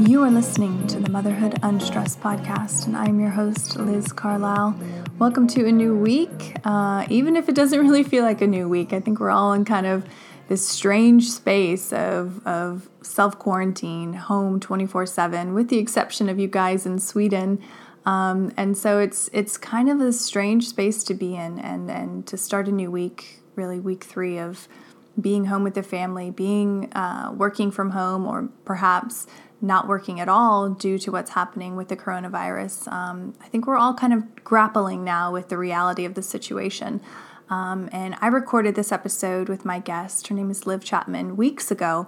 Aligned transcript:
You 0.00 0.22
are 0.22 0.30
listening 0.30 0.86
to 0.86 0.98
the 0.98 1.10
Motherhood 1.10 1.58
Unstressed 1.62 2.20
podcast, 2.20 2.86
and 2.86 2.96
I'm 2.96 3.20
your 3.20 3.28
host, 3.28 3.76
Liz 3.76 4.10
Carlisle. 4.12 4.74
Welcome 5.18 5.46
to 5.48 5.66
a 5.66 5.70
new 5.70 5.94
week. 5.94 6.56
Uh, 6.64 7.06
even 7.10 7.36
if 7.36 7.50
it 7.50 7.54
doesn't 7.54 7.78
really 7.86 8.02
feel 8.02 8.24
like 8.24 8.40
a 8.40 8.46
new 8.46 8.66
week, 8.66 8.94
I 8.94 9.00
think 9.00 9.20
we're 9.20 9.30
all 9.30 9.52
in 9.52 9.66
kind 9.66 9.86
of 9.86 10.06
this 10.48 10.66
strange 10.66 11.30
space 11.30 11.92
of, 11.92 12.44
of 12.46 12.88
self 13.02 13.38
quarantine, 13.38 14.14
home 14.14 14.58
24 14.58 15.04
7, 15.04 15.52
with 15.52 15.68
the 15.68 15.76
exception 15.76 16.30
of 16.30 16.38
you 16.38 16.48
guys 16.48 16.86
in 16.86 16.98
Sweden. 16.98 17.62
Um, 18.06 18.52
and 18.56 18.78
so 18.78 19.00
it's 19.00 19.28
it's 19.34 19.58
kind 19.58 19.90
of 19.90 20.00
a 20.00 20.14
strange 20.14 20.66
space 20.66 21.04
to 21.04 21.14
be 21.14 21.36
in, 21.36 21.58
and, 21.58 21.90
and 21.90 22.26
to 22.26 22.38
start 22.38 22.68
a 22.68 22.72
new 22.72 22.90
week, 22.90 23.42
really 23.54 23.78
week 23.78 24.04
three 24.04 24.38
of 24.38 24.66
being 25.18 25.46
home 25.46 25.64
with 25.64 25.74
the 25.74 25.82
family, 25.82 26.30
being 26.30 26.92
uh, 26.92 27.32
working 27.34 27.70
from 27.70 27.90
home, 27.90 28.26
or 28.26 28.48
perhaps 28.64 29.26
not 29.60 29.86
working 29.86 30.20
at 30.20 30.28
all 30.28 30.70
due 30.70 30.98
to 30.98 31.12
what's 31.12 31.32
happening 31.32 31.76
with 31.76 31.88
the 31.88 31.96
coronavirus. 31.96 32.90
Um, 32.90 33.34
I 33.42 33.48
think 33.48 33.66
we're 33.66 33.76
all 33.76 33.94
kind 33.94 34.12
of 34.12 34.44
grappling 34.44 35.04
now 35.04 35.32
with 35.32 35.48
the 35.48 35.58
reality 35.58 36.04
of 36.04 36.14
the 36.14 36.22
situation. 36.22 37.00
Um, 37.50 37.88
and 37.92 38.16
I 38.20 38.28
recorded 38.28 38.74
this 38.74 38.92
episode 38.92 39.48
with 39.48 39.64
my 39.64 39.80
guest. 39.80 40.28
Her 40.28 40.34
name 40.34 40.50
is 40.50 40.66
Liv 40.66 40.84
Chapman 40.84 41.36
weeks 41.36 41.70
ago. 41.70 42.06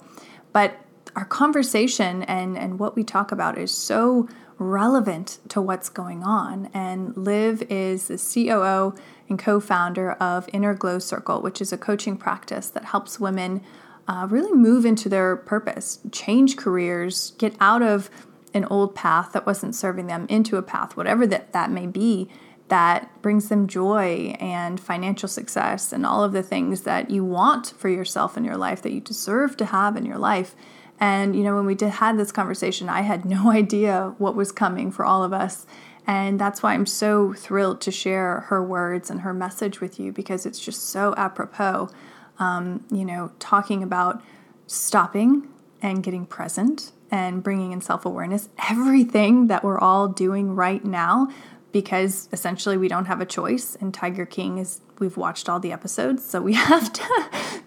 But 0.53 0.77
our 1.16 1.25
conversation 1.25 2.22
and, 2.22 2.56
and 2.56 2.78
what 2.78 2.94
we 2.94 3.05
talk 3.05 3.33
about 3.33 3.59
is 3.59 3.72
so 3.72 4.28
relevant 4.59 5.39
to 5.48 5.61
what's 5.61 5.89
going 5.89 6.22
on. 6.22 6.70
And 6.72 7.16
Liv 7.16 7.62
is 7.69 8.09
the 8.09 8.16
COO 8.16 8.94
and 9.28 9.39
co 9.39 9.61
founder 9.61 10.12
of 10.12 10.48
Inner 10.53 10.75
Glow 10.75 10.98
Circle, 10.98 11.42
which 11.42 11.61
is 11.61 11.73
a 11.73 11.78
coaching 11.78 12.17
practice 12.17 12.69
that 12.70 12.87
helps 12.87 13.20
women 13.20 13.62
uh, 14.09 14.27
really 14.28 14.53
move 14.53 14.84
into 14.84 15.09
their 15.09 15.37
purpose, 15.37 16.01
change 16.11 16.56
careers, 16.56 17.33
get 17.39 17.55
out 17.61 17.83
of 17.83 18.11
an 18.55 18.65
old 18.67 18.95
path 18.95 19.33
that 19.33 19.47
wasn't 19.47 19.75
serving 19.75 20.06
them 20.06 20.27
into 20.28 20.56
a 20.56 20.62
path, 20.62 20.97
whatever 20.97 21.27
that, 21.27 21.53
that 21.53 21.70
may 21.70 21.87
be, 21.87 22.28
that 22.69 23.11
brings 23.23 23.48
them 23.48 23.67
joy 23.67 24.34
and 24.41 24.81
financial 24.81 25.28
success 25.28 25.93
and 25.93 26.06
all 26.06 26.25
of 26.25 26.33
the 26.33 26.43
things 26.43 26.83
that 26.83 27.11
you 27.11 27.25
want 27.25 27.75
for 27.77 27.89
yourself 27.89 28.37
in 28.37 28.45
your 28.45 28.56
life, 28.56 28.83
that 28.83 28.93
you 28.93 29.00
deserve 29.00 29.56
to 29.56 29.67
have 29.67 29.97
in 29.97 30.06
your 30.06 30.19
life. 30.19 30.55
And, 30.98 31.34
you 31.34 31.43
know, 31.43 31.55
when 31.55 31.67
we 31.67 31.75
did 31.75 31.91
had 31.91 32.19
this 32.19 32.33
conversation, 32.33 32.89
I 32.89 33.03
had 33.03 33.25
no 33.25 33.50
idea 33.53 34.15
what 34.19 34.34
was 34.34 34.53
coming 34.53 34.91
for 34.91 35.05
all 35.05 35.23
of 35.23 35.33
us. 35.33 35.67
And 36.06 36.41
that's 36.41 36.62
why 36.62 36.75
I'm 36.75 36.86
so 36.86 37.33
thrilled 37.33 37.81
to 37.83 37.92
share 37.92 38.41
her 38.48 38.62
words 38.62 39.08
and 39.08 39.20
her 39.20 39.33
message 39.33 39.81
with 39.81 40.00
you 40.00 40.12
because 40.12 40.44
it's 40.47 40.59
just 40.59 40.89
so 40.89 41.14
apropos 41.17 41.91
um, 42.39 42.84
you 42.91 43.05
know, 43.05 43.33
talking 43.39 43.83
about 43.83 44.22
stopping 44.67 45.48
and 45.81 46.03
getting 46.03 46.27
present 46.27 46.92
and 47.11 47.43
bringing 47.43 47.72
in 47.72 47.81
self 47.81 48.04
awareness, 48.06 48.49
everything 48.71 49.47
that 49.49 49.62
we're 49.62 49.78
all 49.78 50.09
doing 50.09 50.54
right 50.54 50.84
now, 50.84 51.28
because 51.72 52.28
essentially 52.32 52.77
we 52.77 52.88
don't 52.88 53.04
have 53.06 53.21
a 53.21 53.27
choice. 53.27 53.77
And 53.81 53.93
Tiger 53.93 54.27
King 54.27 54.59
is, 54.59 54.81
we've 54.98 55.16
watched 55.16 55.48
all 55.48 55.60
the 55.60 55.72
episodes, 55.72 56.25
so 56.25 56.41
we 56.41 56.54
have 56.71 56.93
to 56.93 57.04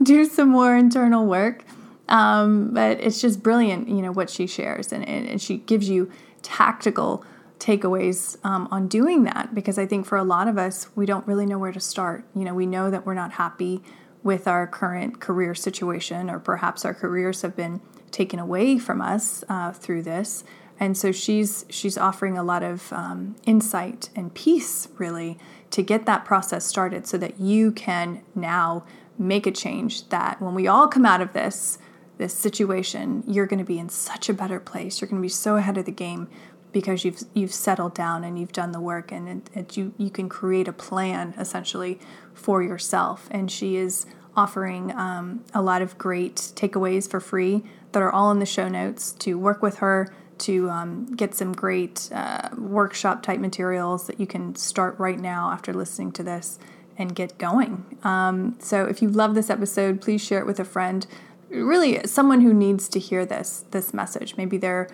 do 0.02 0.26
some 0.26 0.50
more 0.50 0.76
internal 0.76 1.26
work. 1.26 1.64
Um, 2.08 2.72
but 2.72 3.00
it's 3.00 3.20
just 3.20 3.42
brilliant, 3.42 3.90
you 3.90 4.02
know, 4.02 4.12
what 4.12 4.30
she 4.30 4.46
shares, 4.46 4.94
and, 4.94 5.08
and 5.08 5.42
she 5.42 5.58
gives 5.58 5.90
you 5.90 6.12
tactical 6.44 7.26
takeaways 7.66 8.38
um, 8.46 8.68
on 8.70 8.88
doing 8.88 9.24
that 9.24 9.56
because 9.56 9.80
I 9.80 9.88
think 9.88 10.06
for 10.06 10.18
a 10.18 10.24
lot 10.24 10.48
of 10.48 10.58
us, 10.58 10.88
we 10.96 11.06
don't 11.06 11.26
really 11.28 11.46
know 11.46 11.58
where 11.58 11.72
to 11.72 11.80
start. 11.80 12.24
You 12.36 12.44
know, 12.44 12.54
we 12.54 12.68
know 12.68 12.92
that 12.92 13.06
we're 13.06 13.16
not 13.16 13.34
happy 13.34 13.82
with 14.22 14.48
our 14.48 14.68
current 14.68 15.20
career 15.20 15.56
situation, 15.56 16.30
or 16.30 16.40
perhaps 16.40 16.86
our 16.86 16.94
careers 16.94 17.42
have 17.42 17.56
been 17.56 17.82
taken 18.12 18.40
away 18.40 18.78
from 18.78 19.02
us 19.02 19.44
uh, 19.50 19.72
through 19.72 20.04
this. 20.04 20.44
And 20.80 20.98
so 20.98 21.12
she's 21.12 21.66
she's 21.70 21.98
offering 21.98 22.38
a 22.38 22.44
lot 22.44 22.62
of 22.62 22.92
um, 22.94 23.36
insight 23.46 24.10
and 24.16 24.34
peace, 24.34 24.88
really, 24.98 25.38
to 25.72 25.82
get 25.82 26.06
that 26.06 26.26
process 26.26 26.66
started, 26.66 27.08
so 27.08 27.18
that 27.18 27.40
you 27.40 27.72
can 27.72 28.22
now 28.36 28.84
make 29.18 29.48
a 29.48 29.52
change. 29.52 30.10
That 30.10 30.42
when 30.42 30.54
we 30.54 30.68
all 30.68 30.88
come 30.88 31.06
out 31.06 31.22
of 31.22 31.34
this 31.34 31.80
this 32.18 32.34
situation, 32.34 33.24
you're 33.28 33.46
going 33.46 33.60
to 33.60 33.66
be 33.66 33.80
in 33.80 33.90
such 33.90 34.30
a 34.30 34.34
better 34.34 34.60
place. 34.60 35.02
You're 35.02 35.10
going 35.10 35.22
to 35.22 35.26
be 35.26 35.30
so 35.30 35.56
ahead 35.56 35.78
of 35.78 35.86
the 35.86 35.92
game 35.92 36.28
because 36.76 37.06
you've 37.06 37.24
you've 37.34 37.54
settled 37.54 37.96
down 37.96 38.26
and 38.26 38.38
you've 38.38 38.52
done 38.52 38.74
the 38.74 38.82
work, 38.82 39.10
and 39.10 39.50
you 39.72 39.94
you 39.98 40.10
can 40.10 40.28
create 40.28 40.68
a 40.68 40.74
plan 40.74 41.34
essentially 41.40 42.02
for 42.34 42.62
yourself. 42.62 43.30
And 43.32 43.50
she 43.50 43.78
is 43.78 44.06
offering 44.36 44.92
um, 44.92 45.46
a 45.54 45.62
lot 45.62 45.82
of 45.82 45.98
great 45.98 46.36
takeaways 46.36 47.10
for 47.10 47.22
free 47.22 47.64
that 47.94 48.04
are 48.04 48.12
all 48.12 48.30
in 48.30 48.40
the 48.40 48.46
show 48.46 48.68
notes 48.68 49.14
to 49.14 49.40
work 49.40 49.62
with 49.62 49.78
her 49.78 50.14
to 50.40 50.70
um, 50.70 51.06
get 51.16 51.34
some 51.34 51.54
great 51.54 52.10
uh, 52.14 52.50
workshop 52.58 53.24
type 53.24 53.40
materials 53.40 54.08
that 54.08 54.20
you 54.20 54.28
can 54.28 54.54
start 54.58 55.00
right 55.00 55.18
now 55.18 55.52
after 55.52 55.74
listening 55.74 56.12
to 56.12 56.24
this 56.24 56.60
and 56.98 57.16
get 57.16 57.38
going. 57.38 57.86
Um, 58.04 58.58
so 58.60 58.84
if 58.84 59.02
you 59.02 59.08
love 59.08 59.34
this 59.34 59.50
episode, 59.50 60.02
please 60.02 60.22
share 60.22 60.40
it 60.40 60.46
with 60.46 60.60
a 60.60 60.66
friend. 60.66 61.08
Really, 61.50 62.06
someone 62.06 62.42
who 62.42 62.54
needs 62.54 62.90
to 62.90 63.00
hear 63.00 63.26
this 63.26 63.64
this 63.72 63.94
message. 63.94 64.36
Maybe 64.36 64.58
they're 64.58 64.90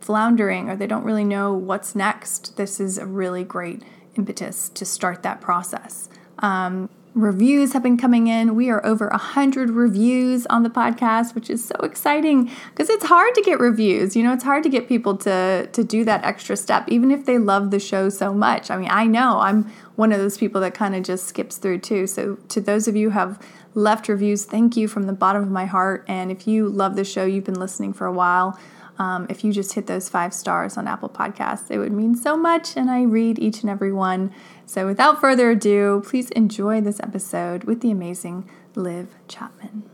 floundering 0.00 0.68
or 0.68 0.76
they 0.76 0.86
don't 0.86 1.04
really 1.04 1.24
know 1.24 1.52
what's 1.54 1.94
next. 1.94 2.56
This 2.56 2.80
is 2.80 2.98
a 2.98 3.06
really 3.06 3.44
great 3.44 3.82
impetus 4.16 4.68
to 4.70 4.84
start 4.84 5.22
that 5.22 5.40
process. 5.40 6.08
Um, 6.40 6.88
reviews 7.14 7.72
have 7.72 7.82
been 7.82 7.96
coming 7.96 8.28
in. 8.28 8.54
We 8.54 8.70
are 8.70 8.84
over 8.84 9.08
100 9.08 9.70
reviews 9.70 10.46
on 10.46 10.62
the 10.62 10.70
podcast, 10.70 11.34
which 11.34 11.50
is 11.50 11.64
so 11.64 11.74
exciting 11.82 12.50
because 12.70 12.88
it's 12.88 13.04
hard 13.04 13.34
to 13.34 13.42
get 13.42 13.58
reviews. 13.58 14.14
You 14.16 14.22
know, 14.22 14.32
it's 14.32 14.44
hard 14.44 14.62
to 14.62 14.68
get 14.68 14.88
people 14.88 15.16
to 15.18 15.68
to 15.70 15.84
do 15.84 16.04
that 16.04 16.24
extra 16.24 16.56
step 16.56 16.84
even 16.88 17.10
if 17.10 17.26
they 17.26 17.38
love 17.38 17.70
the 17.70 17.80
show 17.80 18.08
so 18.08 18.32
much. 18.32 18.70
I 18.70 18.76
mean, 18.76 18.90
I 18.90 19.06
know 19.06 19.40
I'm 19.40 19.70
one 19.96 20.12
of 20.12 20.18
those 20.18 20.38
people 20.38 20.60
that 20.62 20.74
kind 20.74 20.94
of 20.94 21.02
just 21.02 21.26
skips 21.26 21.56
through 21.56 21.78
too. 21.78 22.06
So 22.06 22.36
to 22.48 22.60
those 22.60 22.88
of 22.88 22.96
you 22.96 23.10
who 23.10 23.18
have 23.18 23.44
left 23.74 24.08
reviews, 24.08 24.44
thank 24.44 24.76
you 24.76 24.88
from 24.88 25.04
the 25.04 25.12
bottom 25.12 25.42
of 25.42 25.50
my 25.50 25.66
heart. 25.66 26.04
And 26.08 26.30
if 26.30 26.46
you 26.46 26.68
love 26.68 26.96
the 26.96 27.04
show, 27.04 27.24
you've 27.24 27.44
been 27.44 27.60
listening 27.60 27.92
for 27.92 28.06
a 28.06 28.12
while, 28.12 28.58
um, 29.00 29.26
if 29.30 29.42
you 29.42 29.50
just 29.50 29.72
hit 29.72 29.86
those 29.86 30.10
five 30.10 30.34
stars 30.34 30.76
on 30.76 30.86
Apple 30.86 31.08
Podcasts, 31.08 31.70
it 31.70 31.78
would 31.78 31.90
mean 31.90 32.14
so 32.14 32.36
much. 32.36 32.76
And 32.76 32.90
I 32.90 33.02
read 33.02 33.38
each 33.38 33.62
and 33.62 33.70
every 33.70 33.92
one. 33.92 34.30
So 34.66 34.86
without 34.86 35.22
further 35.22 35.50
ado, 35.50 36.02
please 36.06 36.28
enjoy 36.32 36.82
this 36.82 37.00
episode 37.00 37.64
with 37.64 37.80
the 37.80 37.90
amazing 37.90 38.48
Liv 38.74 39.14
Chapman. 39.26 39.84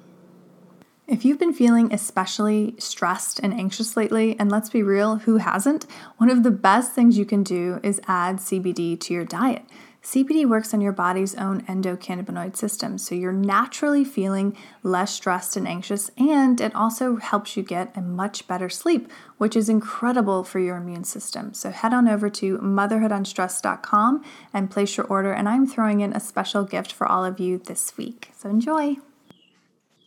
If 1.07 1.25
you've 1.25 1.39
been 1.39 1.53
feeling 1.53 1.95
especially 1.95 2.75
stressed 2.79 3.39
and 3.39 3.55
anxious 3.55 3.97
lately, 3.97 4.35
and 4.41 4.51
let's 4.51 4.71
be 4.71 4.83
real, 4.83 5.19
who 5.19 5.37
hasn't? 5.37 5.87
One 6.17 6.29
of 6.29 6.43
the 6.43 6.51
best 6.51 6.91
things 6.91 7.17
you 7.17 7.25
can 7.25 7.45
do 7.45 7.79
is 7.85 8.01
add 8.09 8.39
CBD 8.39 8.99
to 8.99 9.15
your 9.15 9.25
diet. 9.25 9.63
CBD 10.07 10.49
works 10.49 10.73
on 10.73 10.81
your 10.81 10.93
body's 10.93 11.35
own 11.35 11.63
endocannabinoid 11.63 12.55
system, 12.55 12.97
so 12.97 13.13
you're 13.13 13.33
naturally 13.33 14.05
feeling 14.05 14.57
less 14.85 15.13
stressed 15.13 15.57
and 15.57 15.67
anxious, 15.67 16.13
and 16.17 16.61
it 16.61 16.73
also 16.77 17.17
helps 17.17 17.57
you 17.57 17.65
get 17.65 17.91
a 17.97 18.01
much 18.01 18.47
better 18.47 18.69
sleep, 18.69 19.11
which 19.39 19.57
is 19.57 19.69
incredible 19.69 20.45
for 20.45 20.61
your 20.61 20.77
immune 20.77 21.03
system. 21.03 21.53
So 21.55 21.73
head 21.73 21.93
on 21.93 22.07
over 22.07 22.31
to 22.31 22.59
motherhoodunstressed.com 22.59 24.23
and 24.55 24.71
place 24.71 24.97
your 24.97 25.07
order, 25.07 25.33
and 25.33 25.49
I'm 25.49 25.67
throwing 25.67 26.03
in 26.03 26.13
a 26.13 26.21
special 26.21 26.63
gift 26.63 26.93
for 26.93 27.09
all 27.09 27.25
of 27.25 27.41
you 27.41 27.59
this 27.59 27.97
week. 27.97 28.31
So 28.33 28.49
enjoy. 28.49 28.99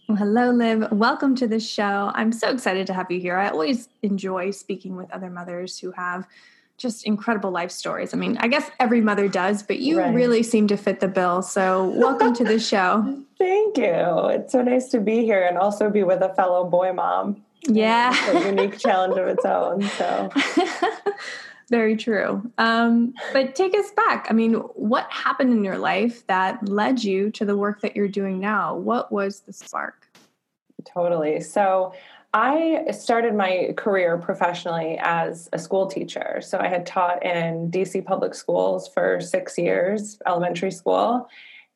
Hello, 0.07 0.50
Liv. 0.50 0.94
Welcome 0.94 1.35
to 1.35 1.45
the 1.45 1.59
show. 1.59 2.13
I'm 2.15 2.31
so 2.31 2.51
excited 2.51 2.88
to 2.88 2.94
have 2.94 3.12
you 3.12 3.19
here. 3.19 3.35
I 3.35 3.50
always 3.50 3.89
enjoy 4.01 4.51
speaking 4.51 4.95
with 4.95 5.12
other 5.12 5.29
mothers 5.29 5.77
who 5.77 5.91
have 5.91 6.25
just 6.79 7.05
incredible 7.05 7.51
life 7.51 7.69
stories. 7.69 8.13
I 8.13 8.17
mean, 8.17 8.37
I 8.39 8.47
guess 8.47 8.69
every 8.79 9.01
mother 9.01 9.27
does, 9.27 9.61
but 9.61 9.79
you 9.79 9.99
right. 9.99 10.13
really 10.13 10.41
seem 10.41 10.67
to 10.69 10.77
fit 10.77 10.99
the 10.99 11.07
bill. 11.07 11.41
So, 11.41 11.89
welcome 11.89 12.33
to 12.35 12.43
the 12.43 12.59
show. 12.71 13.23
Thank 13.37 13.77
you. 13.77 14.27
It's 14.29 14.53
so 14.53 14.63
nice 14.63 14.87
to 14.89 14.99
be 14.99 15.23
here 15.23 15.45
and 15.45 15.57
also 15.57 15.89
be 15.89 16.03
with 16.03 16.21
a 16.21 16.33
fellow 16.33 16.65
boy 16.65 16.93
mom. 16.93 17.43
Yeah. 17.63 18.11
It's 18.13 18.45
a 18.45 18.49
unique 18.49 18.79
challenge 18.79 19.17
of 19.17 19.27
its 19.27 19.45
own. 19.45 19.83
So, 19.83 20.29
very 21.69 21.95
true. 21.95 22.49
Um, 22.57 23.13
but 23.33 23.55
take 23.55 23.75
us 23.75 23.91
back. 23.91 24.27
I 24.29 24.33
mean, 24.33 24.53
what 24.53 25.09
happened 25.11 25.51
in 25.51 25.63
your 25.63 25.77
life 25.77 26.25
that 26.27 26.67
led 26.67 27.03
you 27.03 27.29
to 27.31 27.45
the 27.45 27.57
work 27.57 27.81
that 27.81 27.95
you're 27.95 28.07
doing 28.07 28.39
now? 28.39 28.75
What 28.75 29.11
was 29.11 29.41
the 29.41 29.53
spark? 29.53 30.07
Totally. 30.85 31.41
So, 31.41 31.93
I 32.33 32.85
started 32.91 33.33
my 33.33 33.73
career 33.75 34.17
professionally 34.17 34.99
as 35.01 35.49
a 35.51 35.57
school 35.57 35.87
teacher. 35.87 36.41
So 36.41 36.59
I 36.59 36.67
had 36.67 36.85
taught 36.85 37.23
in 37.25 37.71
DC 37.71 38.05
public 38.05 38.35
schools 38.35 38.87
for 38.87 39.19
six 39.19 39.57
years, 39.57 40.19
elementary 40.27 40.71
school. 40.71 41.27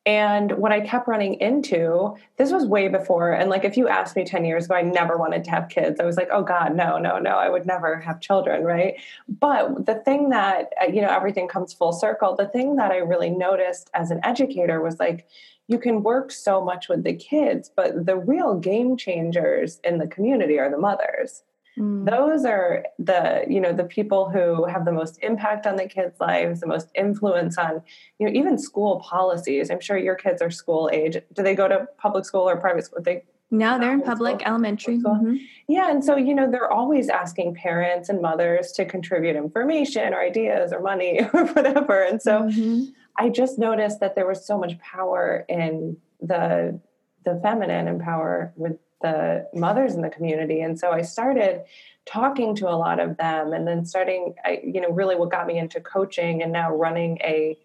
And 0.06 0.52
what 0.52 0.70
I 0.70 0.80
kept 0.80 1.08
running 1.08 1.40
into, 1.40 2.14
this 2.36 2.52
was 2.52 2.66
way 2.66 2.88
before. 2.88 3.32
And 3.32 3.48
like, 3.48 3.64
if 3.64 3.76
you 3.76 3.88
asked 3.88 4.14
me 4.16 4.24
10 4.24 4.44
years 4.44 4.66
ago, 4.66 4.74
I 4.74 4.82
never 4.82 5.16
wanted 5.16 5.44
to 5.44 5.50
have 5.50 5.70
kids. 5.70 5.98
I 5.98 6.04
was 6.04 6.16
like, 6.16 6.28
oh 6.30 6.42
God, 6.42 6.76
no, 6.76 6.98
no, 6.98 7.18
no, 7.18 7.30
I 7.30 7.48
would 7.48 7.66
never 7.66 7.98
have 8.00 8.20
children. 8.20 8.64
Right. 8.64 8.96
But 9.28 9.86
the 9.86 9.94
thing 9.94 10.28
that, 10.28 10.72
uh, 10.80 10.86
you 10.86 11.00
know, 11.00 11.08
everything 11.08 11.48
comes 11.48 11.72
full 11.72 11.92
circle. 11.92 12.36
The 12.36 12.48
thing 12.48 12.76
that 12.76 12.92
I 12.92 12.98
really 12.98 13.30
noticed 13.30 13.90
as 13.94 14.10
an 14.10 14.20
educator 14.24 14.82
was 14.82 15.00
like, 15.00 15.26
you 15.68 15.78
can 15.78 16.02
work 16.02 16.30
so 16.30 16.62
much 16.62 16.88
with 16.88 17.04
the 17.04 17.14
kids, 17.14 17.70
but 17.74 18.06
the 18.06 18.16
real 18.16 18.54
game 18.54 18.96
changers 18.96 19.80
in 19.84 19.98
the 19.98 20.06
community 20.06 20.58
are 20.58 20.70
the 20.70 20.78
mothers. 20.78 21.42
Mm. 21.78 22.08
Those 22.08 22.44
are 22.44 22.84
the, 22.98 23.44
you 23.48 23.60
know, 23.60 23.72
the 23.72 23.84
people 23.84 24.30
who 24.30 24.64
have 24.66 24.84
the 24.84 24.92
most 24.92 25.18
impact 25.22 25.66
on 25.66 25.76
the 25.76 25.88
kids' 25.88 26.20
lives, 26.20 26.60
the 26.60 26.66
most 26.66 26.88
influence 26.94 27.58
on, 27.58 27.82
you 28.18 28.26
know, 28.26 28.32
even 28.32 28.58
school 28.58 29.00
policies. 29.00 29.70
I'm 29.70 29.80
sure 29.80 29.96
your 29.96 30.14
kids 30.14 30.40
are 30.40 30.50
school 30.50 30.88
age. 30.92 31.16
Do 31.32 31.42
they 31.42 31.54
go 31.54 31.66
to 31.66 31.88
public 31.98 32.24
school 32.24 32.48
or 32.48 32.56
private 32.56 32.84
school? 32.84 33.02
They 33.02 33.24
no, 33.50 33.78
they're 33.78 33.92
in 33.92 34.02
public 34.02 34.40
school, 34.40 34.48
elementary. 34.48 34.98
Mm-hmm. 34.98 35.36
Yeah, 35.68 35.90
and 35.90 36.04
so 36.04 36.16
you 36.16 36.34
know 36.34 36.50
they're 36.50 36.72
always 36.72 37.08
asking 37.08 37.54
parents 37.54 38.08
and 38.08 38.20
mothers 38.20 38.72
to 38.72 38.84
contribute 38.84 39.36
information 39.36 40.12
or 40.12 40.20
ideas 40.20 40.72
or 40.72 40.80
money 40.80 41.20
or 41.32 41.46
whatever. 41.46 42.02
And 42.02 42.20
so 42.20 42.42
mm-hmm. 42.42 42.90
I 43.16 43.28
just 43.28 43.58
noticed 43.58 44.00
that 44.00 44.14
there 44.14 44.26
was 44.26 44.46
so 44.46 44.58
much 44.58 44.78
power 44.78 45.44
in 45.48 45.96
the 46.20 46.80
the 47.24 47.40
feminine 47.42 47.88
and 47.88 48.00
power 48.00 48.52
with 48.56 48.78
the 49.04 49.46
mothers 49.52 49.94
in 49.94 50.00
the 50.00 50.08
community. 50.08 50.62
And 50.62 50.78
so 50.78 50.90
I 50.90 51.02
started 51.02 51.62
talking 52.06 52.54
to 52.56 52.68
a 52.68 52.76
lot 52.76 53.00
of 53.00 53.16
them 53.16 53.52
and 53.52 53.66
then 53.66 53.84
starting, 53.84 54.34
I, 54.44 54.60
you 54.64 54.80
know, 54.80 54.90
really 54.90 55.16
what 55.16 55.30
got 55.30 55.46
me 55.46 55.58
into 55.58 55.80
coaching 55.80 56.42
and 56.42 56.52
now 56.52 56.74
running 56.74 57.18
a, 57.22 57.58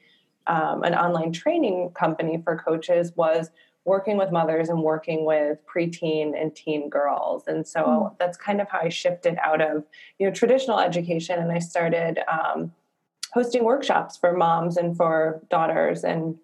um, 0.48 0.84
an 0.84 0.96
online 0.96 1.32
training 1.32 1.92
company 1.92 2.42
for 2.44 2.58
coaches 2.58 3.14
was 3.16 3.52
working 3.86 4.18
with 4.18 4.32
mothers 4.32 4.68
and 4.68 4.84
working 4.84 5.26
with 5.26 5.60
preteen 5.66 6.40
and 6.40 6.54
teen 6.56 6.90
girls. 6.90 7.44
And 7.48 7.66
so 7.66 7.82
mm. 7.82 8.18
that's 8.20 8.38
kind 8.38 8.60
of 8.60 8.70
how 8.70 8.80
I 8.82 8.90
shifted 8.90 9.38
out 9.42 9.62
of, 9.62 9.86
you 10.20 10.28
know, 10.28 10.34
traditional 10.34 10.80
education 10.80 11.40
and 11.40 11.52
I 11.52 11.60
started 11.60 12.20
um, 12.30 12.74
hosting 13.34 13.64
workshops 13.64 14.18
for 14.18 14.34
moms 14.34 14.78
and 14.78 14.96
for 14.96 15.42
daughters 15.50 16.04
and 16.04 16.38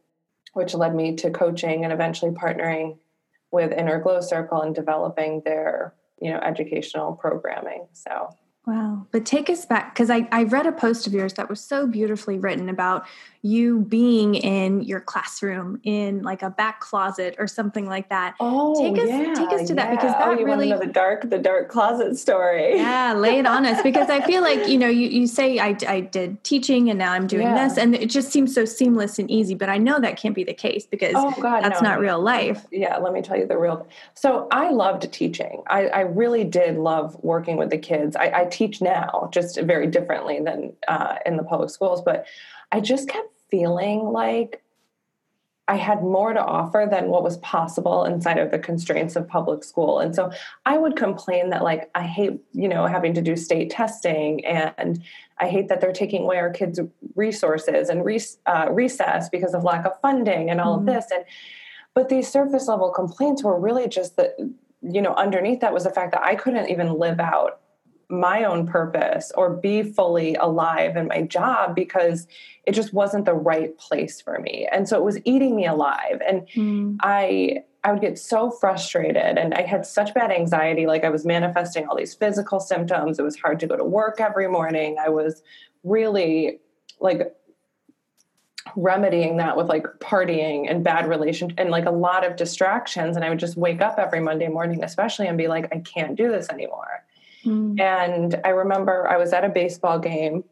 which 0.54 0.74
led 0.74 0.96
me 0.96 1.16
to 1.16 1.30
coaching 1.32 1.84
and 1.84 1.92
eventually 1.92 2.32
partnering 2.32 2.98
with 3.52 3.72
Inner 3.72 4.00
Glow 4.00 4.22
Circle 4.22 4.62
and 4.62 4.76
developing 4.76 5.42
their 5.46 5.94
you 6.20 6.32
know 6.32 6.40
educational 6.40 7.14
programming. 7.14 7.88
So 7.94 8.36
Wow. 8.66 9.06
But 9.12 9.26
take 9.26 9.50
us 9.50 9.66
back 9.66 9.94
because 9.94 10.10
I, 10.10 10.28
I 10.32 10.44
read 10.44 10.66
a 10.66 10.72
post 10.72 11.06
of 11.06 11.14
yours 11.14 11.34
that 11.34 11.50
was 11.50 11.60
so 11.60 11.86
beautifully 11.86 12.40
written 12.40 12.68
about 12.70 13.06
you 13.46 13.82
being 13.82 14.34
in 14.34 14.82
your 14.82 15.00
classroom 15.00 15.80
in 15.84 16.24
like 16.24 16.42
a 16.42 16.50
back 16.50 16.80
closet 16.80 17.36
or 17.38 17.46
something 17.46 17.86
like 17.86 18.10
that. 18.10 18.34
Oh, 18.40 18.82
take 18.82 19.00
us, 19.04 19.08
yeah, 19.08 19.34
take 19.36 19.52
us 19.52 19.68
to 19.68 19.76
yeah. 19.76 19.86
that 19.86 19.92
because 19.92 20.14
that 20.14 20.28
oh, 20.28 20.32
you 20.32 20.46
really 20.46 20.70
want 20.70 20.82
to 20.82 20.88
know 20.88 20.88
the 20.88 20.92
dark, 20.92 21.30
the 21.30 21.38
dark 21.38 21.70
closet 21.70 22.18
story. 22.18 22.78
Yeah, 22.78 23.14
lay 23.14 23.38
it 23.38 23.46
on 23.46 23.68
us 23.68 23.84
because 23.84 24.10
I 24.10 24.22
feel 24.22 24.42
like 24.42 24.68
you 24.68 24.80
know 24.80 24.88
you, 24.88 25.08
you 25.10 25.28
say 25.28 25.60
I, 25.60 25.78
I 25.88 26.00
did 26.00 26.44
teaching 26.44 26.90
and 26.90 26.98
now 26.98 27.14
I'm 27.14 27.28
doing 27.28 27.46
yeah. 27.46 27.68
this 27.68 27.78
and 27.78 27.94
it 27.94 28.10
just 28.10 28.32
seems 28.32 28.52
so 28.52 28.66
seamless 28.66 29.20
and 29.20 29.30
easy, 29.30 29.54
but 29.54 29.70
I 29.70 29.78
know 29.78 30.00
that 30.00 30.18
can't 30.18 30.34
be 30.34 30.44
the 30.44 30.54
case 30.54 30.88
because 30.88 31.14
oh, 31.16 31.32
God, 31.40 31.64
that's 31.64 31.84
no, 31.84 31.90
not 31.90 32.00
real 32.00 32.20
life. 32.20 32.66
Yeah, 32.72 32.98
let 32.98 33.14
me 33.14 33.22
tell 33.22 33.38
you 33.38 33.46
the 33.46 33.60
real. 33.60 33.88
So 34.16 34.48
I 34.50 34.72
loved 34.72 35.12
teaching. 35.14 35.62
I, 35.68 35.86
I 35.88 36.00
really 36.02 36.46
did 36.46 36.78
love 36.78 37.16
working 37.24 37.58
with 37.58 37.70
the 37.70 37.78
kids. 37.78 38.16
I, 38.16 38.32
I 38.32 38.46
teach 38.60 38.82
now, 38.82 39.30
just 39.38 39.60
very 39.62 39.88
differently 39.88 40.38
than 40.48 40.60
uh, 40.88 41.16
in 41.26 41.38
the 41.38 41.44
public 41.44 41.70
schools, 41.70 42.02
but 42.10 42.26
I 42.72 42.80
just 42.80 43.06
kept 43.10 43.30
feeling 43.52 44.00
like 44.24 44.52
I 45.68 45.78
had 45.78 46.04
more 46.04 46.32
to 46.34 46.44
offer 46.60 46.88
than 46.90 47.10
what 47.10 47.24
was 47.24 47.38
possible 47.38 48.06
inside 48.06 48.38
of 48.38 48.52
the 48.52 48.60
constraints 48.60 49.16
of 49.16 49.28
public 49.28 49.64
school. 49.64 50.00
And 50.00 50.14
so 50.14 50.32
I 50.66 50.78
would 50.78 50.96
complain 50.96 51.50
that, 51.50 51.64
like, 51.64 51.90
I 51.96 52.04
hate, 52.04 52.40
you 52.54 52.70
know, 52.70 52.86
having 52.86 53.16
to 53.16 53.22
do 53.22 53.36
state 53.36 53.72
testing 53.72 54.46
and 54.46 55.04
I 55.40 55.48
hate 55.48 55.68
that 55.70 55.82
they're 55.82 55.92
taking 56.04 56.22
away 56.22 56.38
our 56.38 56.52
kids' 56.52 56.80
resources 57.16 57.90
and 57.90 58.02
uh, 58.46 58.68
recess 58.72 59.30
because 59.30 59.56
of 59.56 59.64
lack 59.64 59.86
of 59.86 60.00
funding 60.02 60.52
and 60.52 60.62
all 60.62 60.78
mm-hmm. 60.78 60.88
of 60.88 60.96
this. 60.96 61.08
And, 61.12 61.26
but 61.96 62.10
these 62.10 62.28
surface 62.28 62.68
level 62.68 62.92
complaints 62.92 63.44
were 63.44 63.60
really 63.60 63.88
just 63.88 64.18
that, 64.18 64.32
you 64.82 65.02
know, 65.02 65.16
underneath 65.16 65.62
that 65.62 65.74
was 65.74 65.86
the 65.86 65.90
fact 65.90 66.12
that 66.12 66.24
I 66.24 66.36
couldn't 66.36 66.70
even 66.70 67.00
live 67.00 67.20
out 67.20 67.62
my 68.10 68.44
own 68.44 68.68
purpose 68.68 69.32
or 69.36 69.50
be 69.50 69.84
fully 69.84 70.36
alive 70.36 70.96
in 70.96 71.08
my 71.08 71.22
job 71.22 71.76
because 71.76 72.28
it 72.66 72.74
just 72.74 72.94
wasn't 72.94 73.26
the 73.26 73.34
right 73.34 73.78
place 73.78 74.22
for 74.22 74.40
me. 74.40 74.68
And 74.72 74.88
so 74.88 74.98
it 74.98 75.04
was 75.04 75.20
eating 75.26 75.56
me 75.56 75.66
alive. 75.66 76.22
And 76.28 76.48
mm. 76.56 76.98
i 77.02 77.64
i 77.84 77.92
would 77.92 78.02
get 78.02 78.18
so 78.18 78.50
frustrated 78.50 79.38
and 79.38 79.54
i 79.54 79.62
had 79.62 79.86
such 79.86 80.14
bad 80.14 80.32
anxiety. 80.32 80.86
Like 80.86 81.04
i 81.04 81.10
was 81.10 81.26
manifesting 81.26 81.88
all 81.88 81.96
these 81.96 82.14
physical 82.14 82.60
symptoms. 82.60 83.20
It 83.20 83.24
was 83.24 83.38
hard 83.38 83.60
to 83.62 83.68
go 83.68 83.76
to 83.76 83.84
work 83.84 84.20
every 84.20 84.48
morning. 84.48 84.98
I 85.00 85.10
was 85.10 85.42
really 85.84 86.60
like 87.00 87.36
remedying 88.76 89.38
that 89.38 89.56
with 89.56 89.68
like 89.68 89.86
partying 90.00 90.70
and 90.70 90.84
bad 90.84 91.08
relation 91.08 91.54
and 91.58 91.70
like 91.70 91.86
a 91.86 91.92
lot 91.92 92.26
of 92.26 92.36
distractions. 92.36 93.16
And 93.16 93.24
i 93.26 93.30
would 93.30 93.40
just 93.40 93.58
wake 93.58 93.82
up 93.82 94.00
every 94.00 94.20
monday 94.20 94.48
morning 94.48 94.84
especially 94.84 95.28
and 95.28 95.38
be 95.38 95.48
like 95.48 95.74
i 95.74 95.80
can't 95.80 96.16
do 96.16 96.30
this 96.32 96.50
anymore 96.50 97.05
Mm. 97.46 97.80
And 97.80 98.42
I 98.44 98.50
remember 98.50 99.08
I 99.08 99.18
was 99.18 99.34
at 99.34 99.44
a 99.44 99.50
baseball 99.50 100.00
game 100.00 100.44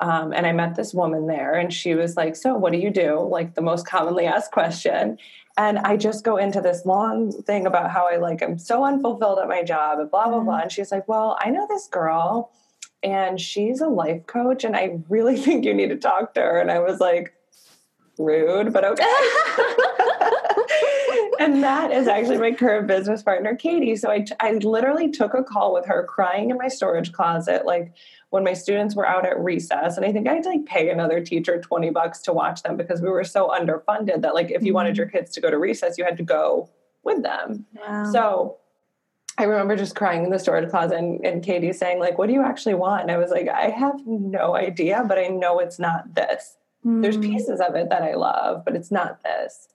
um, 0.00 0.32
and 0.32 0.46
I 0.46 0.52
met 0.52 0.74
this 0.74 0.92
woman 0.92 1.28
there, 1.28 1.54
and 1.54 1.72
she 1.72 1.94
was 1.94 2.16
like, 2.16 2.36
So, 2.36 2.54
what 2.54 2.72
do 2.72 2.78
you 2.78 2.90
do? 2.90 3.20
Like 3.20 3.54
the 3.54 3.62
most 3.62 3.86
commonly 3.86 4.26
asked 4.26 4.52
question. 4.52 5.18
And 5.56 5.78
I 5.78 5.96
just 5.96 6.24
go 6.24 6.36
into 6.36 6.60
this 6.60 6.84
long 6.84 7.30
thing 7.30 7.64
about 7.64 7.92
how 7.92 8.08
I 8.08 8.16
like, 8.16 8.42
I'm 8.42 8.58
so 8.58 8.84
unfulfilled 8.84 9.38
at 9.38 9.46
my 9.46 9.62
job 9.62 10.00
and 10.00 10.10
blah, 10.10 10.28
blah, 10.28 10.40
mm. 10.40 10.46
blah. 10.46 10.58
And 10.58 10.72
she's 10.72 10.90
like, 10.90 11.06
Well, 11.06 11.38
I 11.40 11.50
know 11.50 11.66
this 11.68 11.86
girl 11.86 12.50
and 13.04 13.40
she's 13.40 13.80
a 13.80 13.86
life 13.86 14.26
coach, 14.26 14.64
and 14.64 14.74
I 14.74 14.98
really 15.08 15.36
think 15.40 15.64
you 15.64 15.74
need 15.74 15.90
to 15.90 15.96
talk 15.96 16.34
to 16.34 16.40
her. 16.40 16.60
And 16.60 16.70
I 16.70 16.80
was 16.80 16.98
like, 17.00 17.34
Rude, 18.18 18.72
but 18.72 18.84
okay. 18.84 19.04
and 21.40 21.62
that 21.62 21.90
is 21.92 22.08
actually 22.08 22.38
my 22.38 22.52
current 22.52 22.86
business 22.86 23.22
partner, 23.22 23.54
Katie. 23.54 23.96
So 23.96 24.10
I, 24.10 24.24
I 24.40 24.52
literally 24.52 25.10
took 25.10 25.34
a 25.34 25.42
call 25.42 25.74
with 25.74 25.86
her 25.86 26.04
crying 26.04 26.50
in 26.50 26.56
my 26.56 26.68
storage 26.68 27.12
closet, 27.12 27.66
like 27.66 27.92
when 28.30 28.44
my 28.44 28.52
students 28.52 28.94
were 28.96 29.06
out 29.06 29.26
at 29.26 29.38
recess. 29.38 29.96
And 29.96 30.04
I 30.04 30.12
think 30.12 30.28
I 30.28 30.34
had 30.34 30.42
to 30.44 30.48
like 30.48 30.66
pay 30.66 30.90
another 30.90 31.20
teacher 31.20 31.60
20 31.60 31.90
bucks 31.90 32.20
to 32.22 32.32
watch 32.32 32.62
them 32.62 32.76
because 32.76 33.00
we 33.00 33.08
were 33.08 33.24
so 33.24 33.48
underfunded 33.48 34.22
that 34.22 34.34
like 34.34 34.50
if 34.50 34.62
you 34.62 34.74
wanted 34.74 34.90
mm-hmm. 34.90 34.98
your 34.98 35.08
kids 35.08 35.32
to 35.32 35.40
go 35.40 35.50
to 35.50 35.58
recess, 35.58 35.98
you 35.98 36.04
had 36.04 36.16
to 36.16 36.24
go 36.24 36.68
with 37.04 37.22
them. 37.22 37.66
Wow. 37.74 38.10
So 38.10 38.56
I 39.36 39.44
remember 39.44 39.76
just 39.76 39.96
crying 39.96 40.24
in 40.24 40.30
the 40.30 40.38
storage 40.38 40.70
closet 40.70 40.98
and, 40.98 41.24
and 41.24 41.42
Katie 41.42 41.72
saying, 41.72 41.98
like, 41.98 42.18
what 42.18 42.28
do 42.28 42.32
you 42.32 42.42
actually 42.42 42.74
want? 42.74 43.02
And 43.02 43.10
I 43.10 43.18
was 43.18 43.30
like, 43.30 43.48
I 43.48 43.68
have 43.70 44.00
no 44.06 44.54
idea, 44.54 45.04
but 45.06 45.18
I 45.18 45.26
know 45.26 45.58
it's 45.58 45.78
not 45.78 46.14
this. 46.14 46.56
Mm. 46.84 47.02
There's 47.02 47.16
pieces 47.16 47.60
of 47.60 47.74
it 47.74 47.88
that 47.90 48.02
I 48.02 48.14
love, 48.14 48.64
but 48.64 48.76
it's 48.76 48.90
not 48.90 49.22
this. 49.22 49.68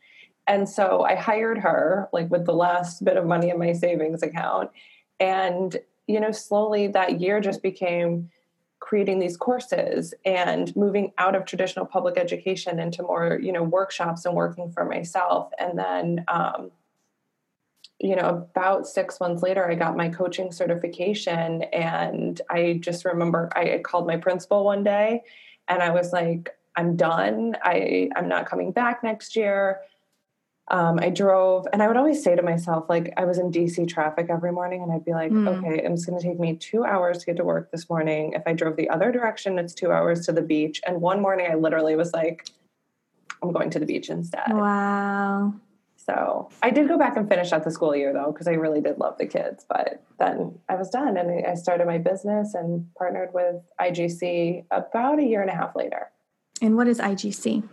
And 0.48 0.68
so 0.68 1.04
I 1.04 1.16
hired 1.16 1.60
her, 1.60 2.10
like 2.12 2.30
with 2.32 2.46
the 2.46 2.54
last 2.54 3.04
bit 3.06 3.18
of 3.18 3.26
money 3.26 3.50
in 3.50 3.60
my 3.60 3.74
savings 3.74 4.24
account. 4.24 4.72
And, 5.20 5.78
you 6.08 6.20
know, 6.20 6.32
slowly 6.32 6.88
that 6.88 7.22
year 7.22 7.40
just 7.40 7.62
became 7.62 8.32
creating 8.80 9.20
these 9.20 9.38
courses 9.38 10.14
and 10.26 10.76
moving 10.76 11.12
out 11.18 11.36
of 11.36 11.46
traditional 11.46 11.86
public 11.86 12.18
education 12.18 12.80
into 12.80 13.04
more, 13.04 13.40
you 13.42 13.52
know, 13.52 13.62
workshops 13.62 14.26
and 14.26 14.36
working 14.36 14.72
for 14.72 14.86
myself. 14.86 15.52
And 15.60 15.78
then, 15.78 16.26
um, 16.28 16.72
you 18.00 18.16
know, 18.16 18.48
about 18.50 18.88
six 18.88 19.20
months 19.20 19.44
later, 19.44 19.70
I 19.70 19.76
got 19.76 19.98
my 19.98 20.08
coaching 20.10 20.52
certification. 20.52 21.64
And 21.64 22.42
I 22.50 22.80
just 22.82 23.04
remember 23.04 23.50
I 23.56 23.82
called 23.84 24.08
my 24.08 24.18
principal 24.18 24.64
one 24.64 24.84
day 24.84 25.22
and 25.68 25.84
I 25.84 25.92
was 25.92 26.14
like, 26.14 26.50
I'm 26.80 26.96
done. 26.96 27.56
I, 27.64 28.10
I'm 28.16 28.28
not 28.28 28.46
coming 28.46 28.72
back 28.72 29.04
next 29.04 29.36
year 29.36 29.82
um, 30.72 31.00
I 31.02 31.10
drove, 31.10 31.68
and 31.74 31.82
I 31.82 31.88
would 31.88 31.98
always 31.98 32.24
say 32.24 32.36
to 32.36 32.44
myself, 32.44 32.86
like, 32.90 33.14
I 33.18 33.26
was 33.26 33.40
in 33.40 33.52
DC 33.52 33.88
traffic 33.88 34.28
every 34.30 34.52
morning, 34.52 34.84
and 34.84 34.92
I'd 34.92 35.04
be 35.04 35.14
like, 35.14 35.32
mm. 35.32 35.48
okay, 35.48 35.82
it's 35.84 36.06
going 36.06 36.20
to 36.20 36.26
take 36.26 36.40
me 36.40 36.56
two 36.56 36.86
hours 36.86 37.18
to 37.20 37.26
get 37.26 37.38
to 37.38 37.44
work 37.44 37.72
this 37.72 37.90
morning. 37.90 38.34
If 38.34 38.44
I 38.46 38.54
drove 38.54 38.76
the 38.76 38.90
other 38.90 39.12
direction, 39.12 39.58
it's 39.58 39.74
two 39.74 39.92
hours 39.92 40.26
to 40.28 40.32
the 40.32 40.44
beach. 40.44 40.80
And 40.86 41.02
one 41.02 41.22
morning, 41.22 41.48
I 41.52 41.56
literally 41.56 41.96
was 41.96 42.14
like, 42.14 42.48
I'm 43.42 43.52
going 43.52 43.72
to 43.72 43.80
the 43.80 43.86
beach 43.88 44.10
instead. 44.10 44.44
Wow. 44.50 45.56
So 45.96 46.50
I 46.62 46.70
did 46.70 46.88
go 46.88 46.98
back 46.98 47.18
and 47.18 47.28
finish 47.28 47.52
out 47.52 47.64
the 47.64 47.72
school 47.72 47.96
year 47.96 48.14
though, 48.14 48.32
because 48.32 48.48
I 48.48 48.54
really 48.54 48.82
did 48.82 48.98
love 48.98 49.18
the 49.18 49.28
kids. 49.28 49.66
But 49.68 50.04
then 50.18 50.58
I 50.68 50.76
was 50.76 50.90
done 50.90 51.18
and 51.18 51.46
I 51.46 51.54
started 51.54 51.88
my 51.88 52.00
business 52.00 52.56
and 52.56 52.88
partnered 52.96 53.34
with 53.34 53.58
IGC 53.80 54.66
about 54.72 55.20
a 55.20 55.24
year 55.24 55.42
and 55.42 55.50
a 55.52 55.56
half 55.56 55.76
later. 55.76 56.10
And 56.62 56.76
what 56.76 56.88
is 56.88 57.00
IGC? 57.00 57.64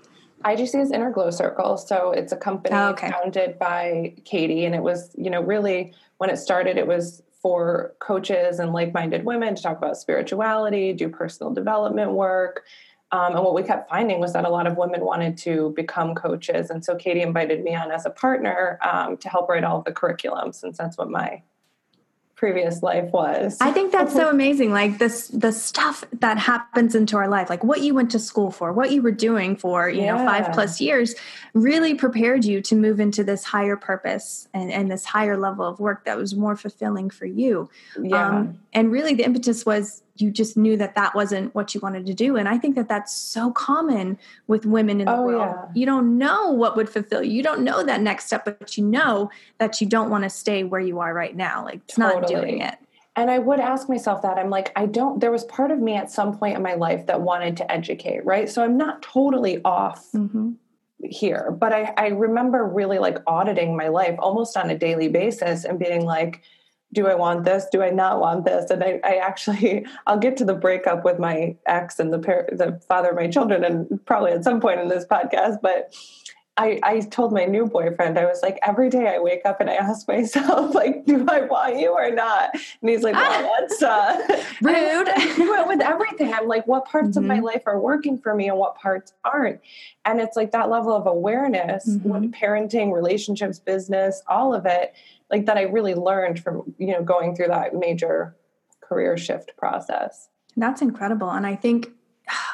IGC 0.45 0.81
is 0.81 0.93
Inner 0.93 1.11
Glow 1.11 1.31
Circle. 1.31 1.77
So 1.79 2.13
it's 2.13 2.33
a 2.33 2.37
company 2.37 2.77
oh, 2.77 2.91
okay. 2.91 3.11
founded 3.11 3.59
by 3.59 4.15
Katie. 4.25 4.65
And 4.65 4.75
it 4.75 4.83
was, 4.83 5.15
you 5.17 5.31
know, 5.31 5.43
really 5.43 5.95
when 6.19 6.31
it 6.31 6.37
started, 6.37 6.77
it 6.77 6.87
was 6.87 7.23
for 7.43 7.95
coaches 8.01 8.59
and 8.59 8.73
like 8.73 8.93
minded 8.93 9.25
women 9.25 9.55
to 9.55 9.63
talk 9.63 9.79
about 9.79 9.97
spirituality, 9.97 10.93
do 10.93 11.09
personal 11.09 11.53
development 11.53 12.13
work. 12.13 12.65
Um, 13.13 13.37
and 13.37 13.45
what 13.45 13.55
we 13.55 13.63
kept 13.63 13.89
finding 13.89 14.19
was 14.19 14.33
that 14.33 14.45
a 14.45 14.49
lot 14.49 14.67
of 14.67 14.77
women 14.77 15.05
wanted 15.05 15.37
to 15.39 15.73
become 15.77 16.15
coaches. 16.15 16.71
And 16.71 16.85
so 16.85 16.97
Katie 16.97 17.23
invited 17.23 17.63
me 17.63 17.75
on 17.75 17.91
as 17.93 18.05
a 18.05 18.11
partner 18.11 18.79
um, 18.83 19.17
to 19.19 19.29
help 19.29 19.49
write 19.49 19.65
all 19.65 19.79
of 19.79 19.85
the 19.85 19.93
curriculum, 19.93 20.53
since 20.53 20.77
that's 20.77 20.99
what 20.99 21.09
my 21.09 21.43
previous 22.37 22.83
life 22.83 23.11
was. 23.13 23.57
I 23.61 23.73
think 23.73 23.93
that's 23.93 24.13
so 24.13 24.29
amazing. 24.37 24.71
Like 24.71 24.99
this 24.99 25.29
the 25.29 25.53
stuff 25.53 26.05
that 26.13 26.39
happens 26.39 26.95
into 26.95 27.17
our 27.17 27.29
life, 27.29 27.49
like 27.51 27.65
what 27.65 27.81
you 27.81 27.95
went 27.95 28.11
to 28.13 28.19
school 28.19 28.51
for, 28.51 28.73
what 28.73 28.93
you 28.93 29.03
were 29.03 29.11
doing 29.11 29.57
for, 29.57 29.89
you 29.89 30.03
yeah. 30.03 30.17
know, 30.17 30.25
five 30.25 30.53
plus 30.53 30.81
years 30.81 31.15
really 31.55 31.95
prepared 31.95 32.45
you 32.45 32.61
to 32.61 32.77
move 32.77 33.01
into 33.01 33.25
this 33.25 33.43
higher 33.43 33.77
purpose 33.77 34.49
and, 34.53 34.71
and 34.71 34.91
this 34.91 35.07
higher 35.07 35.37
level 35.37 35.67
of 35.67 35.81
work 35.81 36.05
that 36.05 36.17
was 36.19 36.35
more 36.35 36.55
fulfilling 36.55 37.09
for 37.09 37.25
you. 37.25 37.69
Yeah. 38.01 38.29
Um, 38.29 38.61
and 38.73 38.93
really 38.93 39.15
the 39.15 39.25
impetus 39.25 39.65
was 39.65 40.03
you 40.21 40.31
just 40.31 40.57
knew 40.57 40.77
that 40.77 40.95
that 40.95 41.15
wasn't 41.15 41.55
what 41.55 41.75
you 41.75 41.81
wanted 41.81 42.07
to 42.07 42.15
do. 42.15 42.37
And 42.37 42.49
i 42.49 42.59
think 42.59 42.75
that 42.77 42.89
that's 42.89 43.15
so 43.15 43.51
common 43.53 44.19
with 44.47 44.67
women 44.67 45.01
in 45.01 45.07
the 45.07 45.17
oh, 45.17 45.23
world. 45.23 45.55
yeah. 45.57 45.67
you 45.75 45.87
don't 45.87 46.19
know 46.19 46.51
what 46.51 46.77
would 46.77 46.89
fulfill 46.89 47.23
you. 47.23 47.33
You 47.33 47.43
don't 47.43 47.63
know 47.63 47.83
that 47.83 48.01
next 48.01 48.27
step 48.27 48.45
but 48.45 48.77
you 48.77 48.85
know 48.85 49.31
that 49.59 49.81
you 49.81 49.87
don't 49.87 50.11
want 50.11 50.25
to 50.25 50.31
stay 50.31 50.65
where 50.65 50.81
you 50.81 51.01
are 51.01 51.13
right 51.13 51.35
now. 51.35 51.65
Like 51.65 51.81
it's 51.85 51.95
totally. 51.95 52.21
not 52.21 52.29
doing 52.29 52.61
it. 52.61 52.75
And 53.15 53.31
i 53.31 53.39
would 53.39 53.61
ask 53.61 53.89
myself 53.89 54.23
that. 54.23 54.39
I'm 54.39 54.51
like 54.51 54.73
i 54.77 54.87
don't 54.87 55.21
there 55.21 55.31
was 55.31 55.45
part 55.45 55.71
of 55.71 55.79
me 55.79 55.95
at 55.95 56.11
some 56.11 56.37
point 56.37 56.57
in 56.57 56.63
my 56.63 56.75
life 56.75 57.07
that 57.07 57.21
wanted 57.21 57.57
to 57.59 57.71
educate 57.71 58.25
right? 58.25 58.49
So 58.49 58.63
i'm 58.63 58.77
not 58.77 59.03
totally 59.03 59.61
off 59.65 60.07
mm-hmm. 60.13 60.53
here 61.03 61.51
but 61.51 61.73
I, 61.73 61.95
I 61.97 62.07
remember 62.09 62.65
really 62.65 62.99
like 62.99 63.19
auditing 63.27 63.77
my 63.77 63.89
life 63.89 64.17
almost 64.19 64.57
on 64.57 64.71
a 64.71 64.79
daily 64.79 65.09
basis 65.09 65.65
and 65.65 65.79
being 65.79 66.05
like 66.05 66.43
do 66.93 67.07
I 67.09 67.15
want 67.15 67.45
this? 67.45 67.67
Do 67.71 67.83
I 67.83 67.91
not 67.91 68.21
want 68.21 68.45
this? 68.45 68.71
And 68.71 68.83
I, 68.83 69.01
I 69.05 69.17
actually, 69.17 69.87
I'll 70.07 70.19
get 70.19 70.37
to 70.39 70.45
the 70.45 70.55
breakup 70.55 71.05
with 71.05 71.19
my 71.19 71.57
ex 71.67 71.99
and 71.99 72.13
the 72.13 72.19
par- 72.19 72.49
the 72.51 72.81
father 72.89 73.11
of 73.11 73.17
my 73.17 73.29
children, 73.29 73.65
and 73.65 74.05
probably 74.07 74.33
at 74.33 74.45
some 74.45 74.61
point 74.61 74.81
in 74.81 74.89
this 74.89 75.05
podcast. 75.05 75.61
But 75.63 75.95
I, 76.59 76.81
I 76.83 77.01
told 77.01 77.35
my 77.35 77.45
new 77.45 77.67
boyfriend, 77.67 78.19
I 78.19 78.25
was 78.25 78.41
like, 78.43 78.59
every 78.67 78.89
day 78.89 79.15
I 79.15 79.19
wake 79.19 79.43
up 79.45 79.61
and 79.61 79.69
I 79.69 79.75
ask 79.75 80.09
myself, 80.09 80.75
like, 80.75 81.05
do 81.05 81.27
I 81.29 81.43
want 81.43 81.79
you 81.79 81.93
or 81.93 82.11
not? 82.11 82.55
And 82.55 82.91
he's 82.91 83.03
like, 83.03 83.15
well, 83.15 83.57
that's 83.61 83.83
uh, 83.83 84.43
rude. 84.63 85.07
do 85.37 85.55
it 85.55 85.69
with 85.69 85.83
everything. 85.83 86.33
I'm 86.33 86.49
like, 86.49 86.67
what 86.67 86.87
parts 86.87 87.11
mm-hmm. 87.11 87.19
of 87.19 87.25
my 87.25 87.37
mm-hmm. 87.37 87.45
life 87.45 87.63
are 87.67 87.79
working 87.79 88.17
for 88.17 88.35
me 88.35 88.49
and 88.49 88.57
what 88.57 88.77
parts 88.77 89.13
aren't? 89.25 89.61
And 90.07 90.19
it's 90.19 90.37
like 90.37 90.53
that 90.53 90.71
level 90.71 90.95
of 90.95 91.07
awareness, 91.07 91.87
mm-hmm. 91.89 92.29
parenting, 92.29 92.93
relationships, 92.93 93.59
business, 93.59 94.23
all 94.27 94.55
of 94.55 94.65
it 94.65 94.95
like 95.31 95.47
that 95.47 95.57
I 95.57 95.63
really 95.63 95.95
learned 95.95 96.41
from, 96.41 96.75
you 96.79 96.93
know, 96.93 97.03
going 97.03 97.35
through 97.35 97.49
that 97.49 97.75
major 97.75 98.37
career 98.81 99.17
shift 99.17 99.53
process. 99.57 100.29
That's 100.57 100.83
incredible. 100.83 101.31
And 101.31 101.47
I 101.47 101.57
think, 101.57 101.91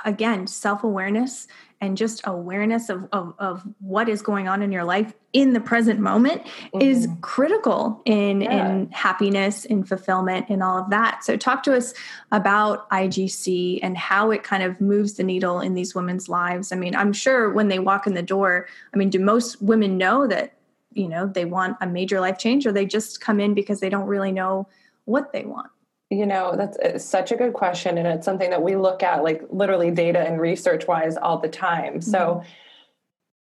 again, 0.05 0.47
self 0.47 0.83
awareness 0.83 1.47
and 1.81 1.97
just 1.97 2.21
awareness 2.25 2.89
of, 2.89 3.09
of, 3.13 3.35
of, 3.41 3.65
what 3.81 4.09
is 4.09 4.23
going 4.23 4.47
on 4.47 4.63
in 4.63 4.71
your 4.71 4.85
life 4.85 5.13
in 5.33 5.53
the 5.53 5.61
present 5.61 5.99
moment 5.99 6.45
mm-hmm. 6.45 6.81
is 6.81 7.09
critical 7.23 8.01
in, 8.05 8.43
yeah. 8.43 8.69
in 8.69 8.91
happiness, 8.93 9.65
in 9.65 9.83
fulfillment, 9.83 10.47
and 10.49 10.63
all 10.63 10.79
of 10.79 10.91
that. 10.91 11.25
So, 11.25 11.37
talk 11.37 11.65
to 11.65 11.77
us 11.77 11.93
about 12.31 12.89
IGC 12.91 13.81
and 13.83 13.97
how 13.97 14.31
it 14.31 14.45
kind 14.45 14.63
of 14.63 14.81
moves 14.81 15.15
the 15.15 15.25
needle 15.25 15.61
in 15.61 15.75
these 15.75 15.95
women's 15.95 16.29
lives. 16.29 16.71
I 16.71 16.77
mean, 16.77 16.95
I'm 16.95 17.13
sure 17.13 17.53
when 17.53 17.69
they 17.69 17.81
walk 17.81 18.07
in 18.07 18.15
the 18.15 18.23
door, 18.23 18.69
I 18.95 18.97
mean, 18.97 19.11
do 19.11 19.19
most 19.19 19.61
women 19.61 19.99
know 19.99 20.27
that 20.29 20.55
you 20.95 21.09
know 21.09 21.27
they 21.27 21.45
want 21.45 21.77
a 21.81 21.87
major 21.87 22.21
life 22.21 22.39
change 22.39 22.67
or 22.67 22.73
they 22.73 22.87
just 22.87 23.21
come 23.21 23.41
in 23.41 23.55
because 23.55 23.81
they 23.81 23.89
don't 23.89 24.07
really 24.07 24.33
know 24.33 24.69
what 25.05 25.33
they 25.33 25.45
want. 25.45 25.71
You 26.11 26.27
know 26.27 26.55
that's 26.57 27.05
such 27.05 27.33
a 27.33 27.37
good 27.37 27.55
question 27.55 27.99
and 27.99 28.07
it's 28.07 28.25
something 28.25 28.51
that 28.51 28.63
we 28.63 28.77
look 28.77 29.03
at 29.03 29.23
like 29.23 29.43
literally 29.51 29.91
data 29.91 30.21
and 30.21 30.41
research 30.41 30.87
wise 30.87 31.17
all 31.17 31.39
the 31.39 31.49
time. 31.49 31.95
Mm-hmm. 31.95 32.11
so 32.11 32.43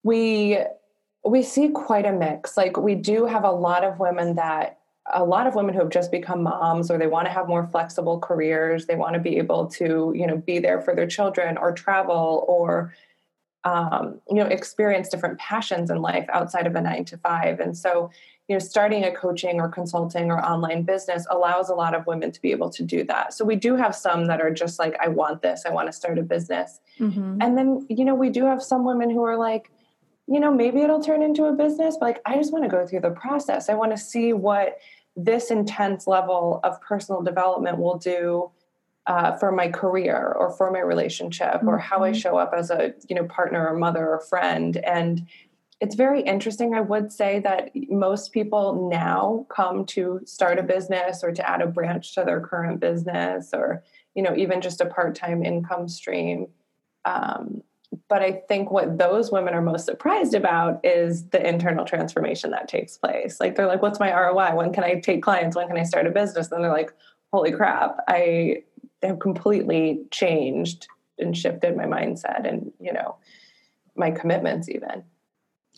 we 0.02 0.58
we 1.24 1.42
see 1.42 1.68
quite 1.68 2.06
a 2.06 2.12
mix. 2.12 2.56
Like 2.56 2.76
we 2.76 2.94
do 2.94 3.26
have 3.26 3.44
a 3.44 3.50
lot 3.50 3.84
of 3.84 3.98
women 3.98 4.36
that 4.36 4.78
a 5.14 5.24
lot 5.24 5.46
of 5.46 5.54
women 5.54 5.74
who 5.74 5.80
have 5.80 5.90
just 5.90 6.10
become 6.10 6.42
moms 6.42 6.90
or 6.90 6.98
they 6.98 7.06
want 7.06 7.26
to 7.26 7.32
have 7.32 7.46
more 7.46 7.64
flexible 7.64 8.18
careers 8.18 8.86
they 8.86 8.96
want 8.96 9.14
to 9.14 9.20
be 9.20 9.38
able 9.38 9.66
to 9.66 10.12
you 10.16 10.26
know 10.26 10.36
be 10.36 10.58
there 10.58 10.80
for 10.80 10.94
their 10.96 11.06
children 11.06 11.56
or 11.56 11.72
travel 11.72 12.44
or 12.48 12.92
um, 13.66 14.20
you 14.28 14.36
know 14.36 14.46
experience 14.46 15.08
different 15.08 15.38
passions 15.38 15.90
in 15.90 16.00
life 16.00 16.24
outside 16.32 16.66
of 16.68 16.76
a 16.76 16.80
nine 16.80 17.04
to 17.06 17.18
five. 17.18 17.58
And 17.58 17.76
so 17.76 18.10
you 18.48 18.54
know 18.54 18.60
starting 18.60 19.04
a 19.04 19.12
coaching 19.12 19.60
or 19.60 19.68
consulting 19.68 20.30
or 20.30 20.40
online 20.40 20.84
business 20.84 21.26
allows 21.30 21.68
a 21.68 21.74
lot 21.74 21.92
of 21.94 22.06
women 22.06 22.30
to 22.30 22.40
be 22.40 22.52
able 22.52 22.70
to 22.70 22.84
do 22.84 23.02
that. 23.04 23.34
So 23.34 23.44
we 23.44 23.56
do 23.56 23.74
have 23.74 23.94
some 23.94 24.26
that 24.28 24.40
are 24.40 24.52
just 24.52 24.78
like 24.78 24.96
i 25.00 25.08
want 25.08 25.42
this. 25.42 25.64
I 25.66 25.70
want 25.70 25.88
to 25.88 25.92
start 25.92 26.18
a 26.18 26.22
business. 26.22 26.80
Mm-hmm. 27.00 27.38
and 27.42 27.58
then 27.58 27.86
you 27.90 28.04
know 28.04 28.14
we 28.14 28.30
do 28.30 28.46
have 28.46 28.62
some 28.62 28.84
women 28.84 29.10
who 29.10 29.22
are 29.24 29.36
like 29.36 29.70
you 30.28 30.40
know 30.40 30.52
maybe 30.52 30.80
it'll 30.80 31.02
turn 31.02 31.22
into 31.22 31.44
a 31.44 31.52
business 31.52 31.96
but 32.00 32.06
like 32.06 32.20
i 32.24 32.36
just 32.36 32.52
want 32.52 32.64
to 32.64 32.70
go 32.70 32.86
through 32.86 33.00
the 33.00 33.10
process. 33.10 33.68
I 33.68 33.74
want 33.74 33.92
to 33.92 33.98
see 33.98 34.32
what 34.32 34.78
this 35.16 35.50
intense 35.50 36.06
level 36.06 36.60
of 36.62 36.80
personal 36.80 37.22
development 37.22 37.78
will 37.78 37.98
do 37.98 38.50
uh, 39.06 39.36
for 39.36 39.52
my 39.52 39.68
career 39.68 40.34
or 40.36 40.50
for 40.50 40.70
my 40.70 40.80
relationship 40.80 41.54
mm-hmm. 41.54 41.68
or 41.68 41.78
how 41.78 42.02
I 42.02 42.10
mm-hmm. 42.10 42.18
show 42.18 42.36
up 42.36 42.52
as 42.56 42.70
a 42.70 42.94
you 43.08 43.16
know 43.16 43.24
partner 43.24 43.66
or 43.66 43.76
mother 43.76 44.06
or 44.06 44.20
friend 44.20 44.76
and 44.76 45.26
it's 45.80 45.94
very 45.94 46.22
interesting 46.22 46.74
I 46.74 46.80
would 46.80 47.12
say 47.12 47.38
that 47.40 47.70
most 47.74 48.32
people 48.32 48.88
now 48.90 49.46
come 49.48 49.84
to 49.86 50.20
start 50.24 50.58
a 50.58 50.62
business 50.62 51.22
or 51.22 51.32
to 51.32 51.48
add 51.48 51.60
a 51.60 51.66
branch 51.66 52.14
to 52.14 52.24
their 52.24 52.40
current 52.40 52.80
business 52.80 53.50
or 53.52 53.82
you 54.14 54.22
know 54.22 54.34
even 54.34 54.60
just 54.60 54.80
a 54.80 54.86
part-time 54.86 55.44
income 55.44 55.88
stream 55.88 56.48
um, 57.04 57.62
but 58.08 58.22
I 58.22 58.42
think 58.48 58.70
what 58.70 58.98
those 58.98 59.30
women 59.30 59.54
are 59.54 59.62
most 59.62 59.84
surprised 59.84 60.34
about 60.34 60.80
is 60.84 61.28
the 61.28 61.46
internal 61.46 61.84
transformation 61.84 62.50
that 62.50 62.68
takes 62.68 62.96
place. 62.98 63.38
Like 63.40 63.54
they're 63.54 63.66
like, 63.66 63.82
"What's 63.82 64.00
my 64.00 64.12
ROI? 64.12 64.54
When 64.54 64.72
can 64.72 64.84
I 64.84 65.00
take 65.00 65.22
clients? 65.22 65.56
When 65.56 65.68
can 65.68 65.76
I 65.76 65.84
start 65.84 66.06
a 66.06 66.10
business?" 66.10 66.50
And 66.50 66.62
they're 66.62 66.72
like, 66.72 66.92
"Holy 67.32 67.52
crap! 67.52 67.98
I 68.08 68.64
have 69.02 69.18
completely 69.18 70.04
changed 70.10 70.88
and 71.18 71.36
shifted 71.36 71.76
my 71.76 71.84
mindset 71.84 72.46
and 72.46 72.72
you 72.80 72.92
know 72.92 73.16
my 73.96 74.10
commitments 74.10 74.68
even. 74.68 75.04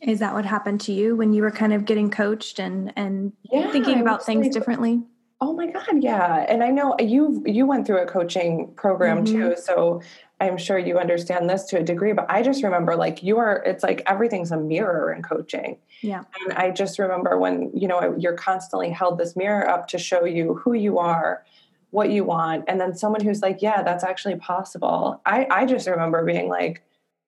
Is 0.03 0.21
that 0.21 0.33
what 0.35 0.45
happened 0.45 0.81
to 0.83 0.93
you 0.93 1.17
when 1.17 1.33
you 1.33 1.43
were 1.43 1.51
kind 1.51 1.73
of 1.73 1.85
getting 1.85 2.11
coached 2.11 2.59
and 2.59 2.93
and 2.97 3.33
yeah, 3.51 3.71
thinking 3.71 4.01
about 4.01 4.25
things 4.25 4.47
like, 4.47 4.53
differently? 4.53 5.03
Oh 5.41 5.53
my 5.53 5.67
god 5.67 6.03
yeah. 6.03 6.45
And 6.49 6.63
i 6.63 6.71
know 6.71 6.97
you 6.99 7.43
you 7.47 7.67
went 7.67 7.87
through 7.87 7.99
a 7.99 8.07
coaching 8.07 8.73
program 8.77 9.25
mm-hmm. 9.25 9.51
too 9.51 9.57
so 9.57 10.03
i'm 10.41 10.57
sure 10.57 10.79
you 10.79 10.99
understand 10.99 11.49
this 11.49 11.65
to 11.67 11.79
a 11.79 11.83
degree 11.83 12.13
but 12.13 12.27
i 12.29 12.43
just 12.43 12.63
remember 12.65 12.97
like 12.97 13.23
you 13.23 13.39
are 13.39 13.63
it's 13.65 13.85
like 13.85 14.03
everything's 14.07 14.51
a 14.51 14.57
mirror 14.57 15.13
in 15.13 15.23
coaching. 15.23 15.79
Yeah. 16.01 16.25
And 16.41 16.53
i 16.55 16.71
just 16.71 16.99
remember 16.99 17.39
when 17.39 17.71
you 17.75 17.87
know 17.89 18.17
you're 18.19 18.37
constantly 18.37 18.91
held 18.91 19.19
this 19.19 19.37
mirror 19.37 19.69
up 19.69 19.89
to 19.89 19.99
show 19.99 20.25
you 20.25 20.55
who 20.55 20.73
you 20.75 20.99
are 20.99 21.45
what 21.91 22.11
you 22.11 22.25
want. 22.25 22.65
And 22.69 22.81
then 22.81 22.95
someone 22.95 23.23
who's 23.23 23.43
like 23.43 23.63
yeah 23.63 23.83
that's 23.83 24.05
actually 24.05 24.37
possible. 24.37 25.21
I 25.27 25.47
i 25.51 25.65
just 25.65 25.87
remember 25.89 26.25
being 26.25 26.49
like 26.49 26.83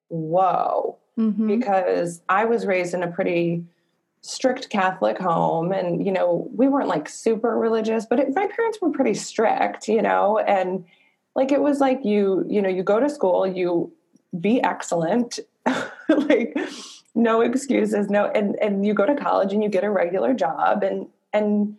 whoa. 0.08 0.96
Mm-hmm. 1.18 1.46
because 1.48 2.22
i 2.28 2.44
was 2.46 2.64
raised 2.64 2.94
in 2.94 3.02
a 3.02 3.08
pretty 3.08 3.62
strict 4.22 4.70
catholic 4.70 5.18
home 5.18 5.70
and 5.70 6.06
you 6.06 6.12
know 6.12 6.48
we 6.54 6.66
weren't 6.66 6.88
like 6.88 7.08
super 7.08 7.58
religious 7.58 8.06
but 8.06 8.18
it, 8.20 8.34
my 8.34 8.46
parents 8.46 8.78
were 8.80 8.90
pretty 8.90 9.12
strict 9.14 9.88
you 9.88 10.00
know? 10.00 10.38
And 10.38 10.84
like 11.34 11.52
it 11.52 11.60
was 11.60 11.78
like 11.78 12.04
you 12.04 12.44
you 12.48 12.62
know 12.62 12.68
you 12.68 12.82
go 12.82 13.00
to 13.00 13.10
school 13.10 13.46
you 13.46 13.92
be 14.38 14.62
excellent. 14.62 15.38
Like 16.08 16.58
no 17.14 17.40
excuses 17.40 18.10
no 18.10 18.26
and 18.26 18.56
and 18.60 18.84
you 18.84 18.94
go 18.94 19.06
to 19.06 19.14
college 19.14 19.52
and 19.52 19.62
you 19.62 19.68
get 19.68 19.84
a 19.84 19.90
regular 19.90 20.34
job 20.34 20.82
and 20.82 21.06
and 21.32 21.76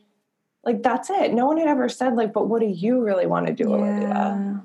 like 0.64 0.84
that's 0.84 1.10
it 1.10 1.34
no 1.34 1.46
one 1.48 1.58
had 1.58 1.68
ever 1.68 1.90
said 1.90 2.16
like 2.16 2.34
but 2.34 2.48
what 2.48 2.62
do 2.62 2.68
you 2.68 3.02
really 3.02 3.26
want 3.26 3.48
to 3.48 3.54
do 3.54 3.70
yeah. 3.70 3.76
Olivia? 3.76 4.64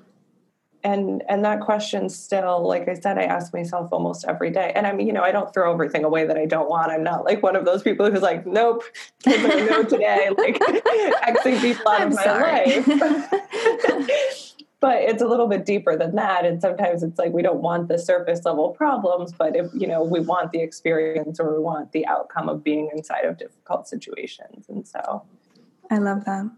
and 0.84 1.22
and 1.28 1.44
that 1.44 1.60
question 1.60 2.08
still 2.08 2.66
like 2.66 2.88
i 2.88 2.94
said 2.94 3.18
i 3.18 3.22
ask 3.22 3.52
myself 3.52 3.88
almost 3.92 4.24
every 4.28 4.50
day 4.50 4.72
and 4.74 4.86
i 4.86 4.92
mean 4.92 5.06
you 5.06 5.12
know 5.12 5.22
i 5.22 5.32
don't 5.32 5.52
throw 5.52 5.72
everything 5.72 6.04
away 6.04 6.26
that 6.26 6.36
i 6.36 6.46
don't 6.46 6.68
want 6.68 6.92
i'm 6.92 7.02
not 7.02 7.24
like 7.24 7.42
one 7.42 7.56
of 7.56 7.64
those 7.64 7.82
people 7.82 8.10
who's 8.10 8.22
like 8.22 8.46
nope 8.46 8.82
no 9.26 9.82
today 9.88 10.28
like 10.36 10.58
xing 10.58 11.60
people 11.60 11.88
out 11.88 12.00
I'm 12.00 12.08
of 12.08 12.14
my 12.14 12.24
sorry. 12.24 12.80
life 12.80 14.52
but 14.80 15.02
it's 15.02 15.22
a 15.22 15.26
little 15.26 15.48
bit 15.48 15.64
deeper 15.64 15.96
than 15.96 16.14
that. 16.16 16.44
And 16.44 16.60
sometimes 16.60 17.02
it's 17.02 17.18
like 17.18 17.32
we 17.32 17.42
don't 17.42 17.60
want 17.60 17.88
the 17.88 17.98
surface 17.98 18.44
level 18.44 18.70
problems, 18.70 19.32
but 19.32 19.56
if 19.56 19.70
you 19.74 19.86
know 19.86 20.02
we 20.02 20.20
want 20.20 20.52
the 20.52 20.60
experience 20.60 21.40
or 21.40 21.52
we 21.54 21.62
want 21.62 21.92
the 21.92 22.06
outcome 22.06 22.48
of 22.48 22.62
being 22.62 22.90
inside 22.94 23.24
of 23.24 23.38
difficult 23.38 23.88
situations. 23.88 24.66
And 24.68 24.86
so, 24.86 25.24
I 25.90 25.98
love 25.98 26.24
that. 26.24 26.50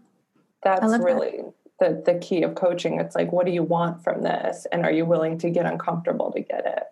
That's 0.63 0.85
love 0.85 1.01
really 1.01 1.41
that. 1.79 2.05
the 2.05 2.13
the 2.13 2.19
key 2.19 2.43
of 2.43 2.55
coaching. 2.55 2.99
It's 2.99 3.15
like, 3.15 3.31
what 3.31 3.45
do 3.45 3.51
you 3.51 3.63
want 3.63 4.03
from 4.03 4.21
this, 4.23 4.67
and 4.71 4.85
are 4.85 4.91
you 4.91 5.05
willing 5.05 5.37
to 5.39 5.49
get 5.49 5.65
uncomfortable 5.65 6.31
to 6.31 6.41
get 6.41 6.65
it? 6.65 6.83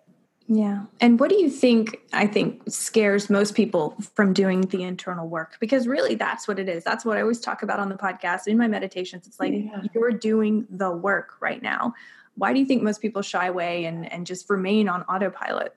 Yeah. 0.50 0.86
And 1.01 1.20
what 1.20 1.29
do 1.29 1.36
you 1.36 1.50
think 1.50 2.00
I 2.13 2.25
think 2.25 2.63
scares 2.70 3.29
most 3.29 3.53
people 3.53 3.96
from 4.15 4.32
doing 4.32 4.62
the 4.62 4.84
internal 4.84 5.27
work? 5.27 5.58
Because 5.60 5.88
really 5.88 6.15
that's 6.15 6.48
what 6.48 6.58
it 6.58 6.70
is. 6.70 6.86
That's 6.86 7.03
what 7.03 7.17
I 7.17 7.22
always 7.22 7.41
talk 7.41 7.63
about 7.63 7.79
on 7.79 7.89
the 7.89 7.96
podcast 7.96 8.48
in 8.48 8.58
my 8.58 8.67
meditations. 8.67 9.27
It's 9.27 9.39
like 9.41 9.53
yeah. 9.53 9.82
you're 9.94 10.12
doing 10.12 10.65
the 10.70 10.89
work 10.89 11.34
right 11.41 11.62
now. 11.62 11.94
Why 12.36 12.53
do 12.53 12.60
you 12.60 12.65
think 12.65 12.82
most 12.82 13.01
people 13.01 13.22
shy 13.22 13.48
away 13.48 13.86
and, 13.86 14.10
and 14.12 14.25
just 14.25 14.50
remain 14.50 14.88
on 14.88 15.01
autopilot? 15.03 15.75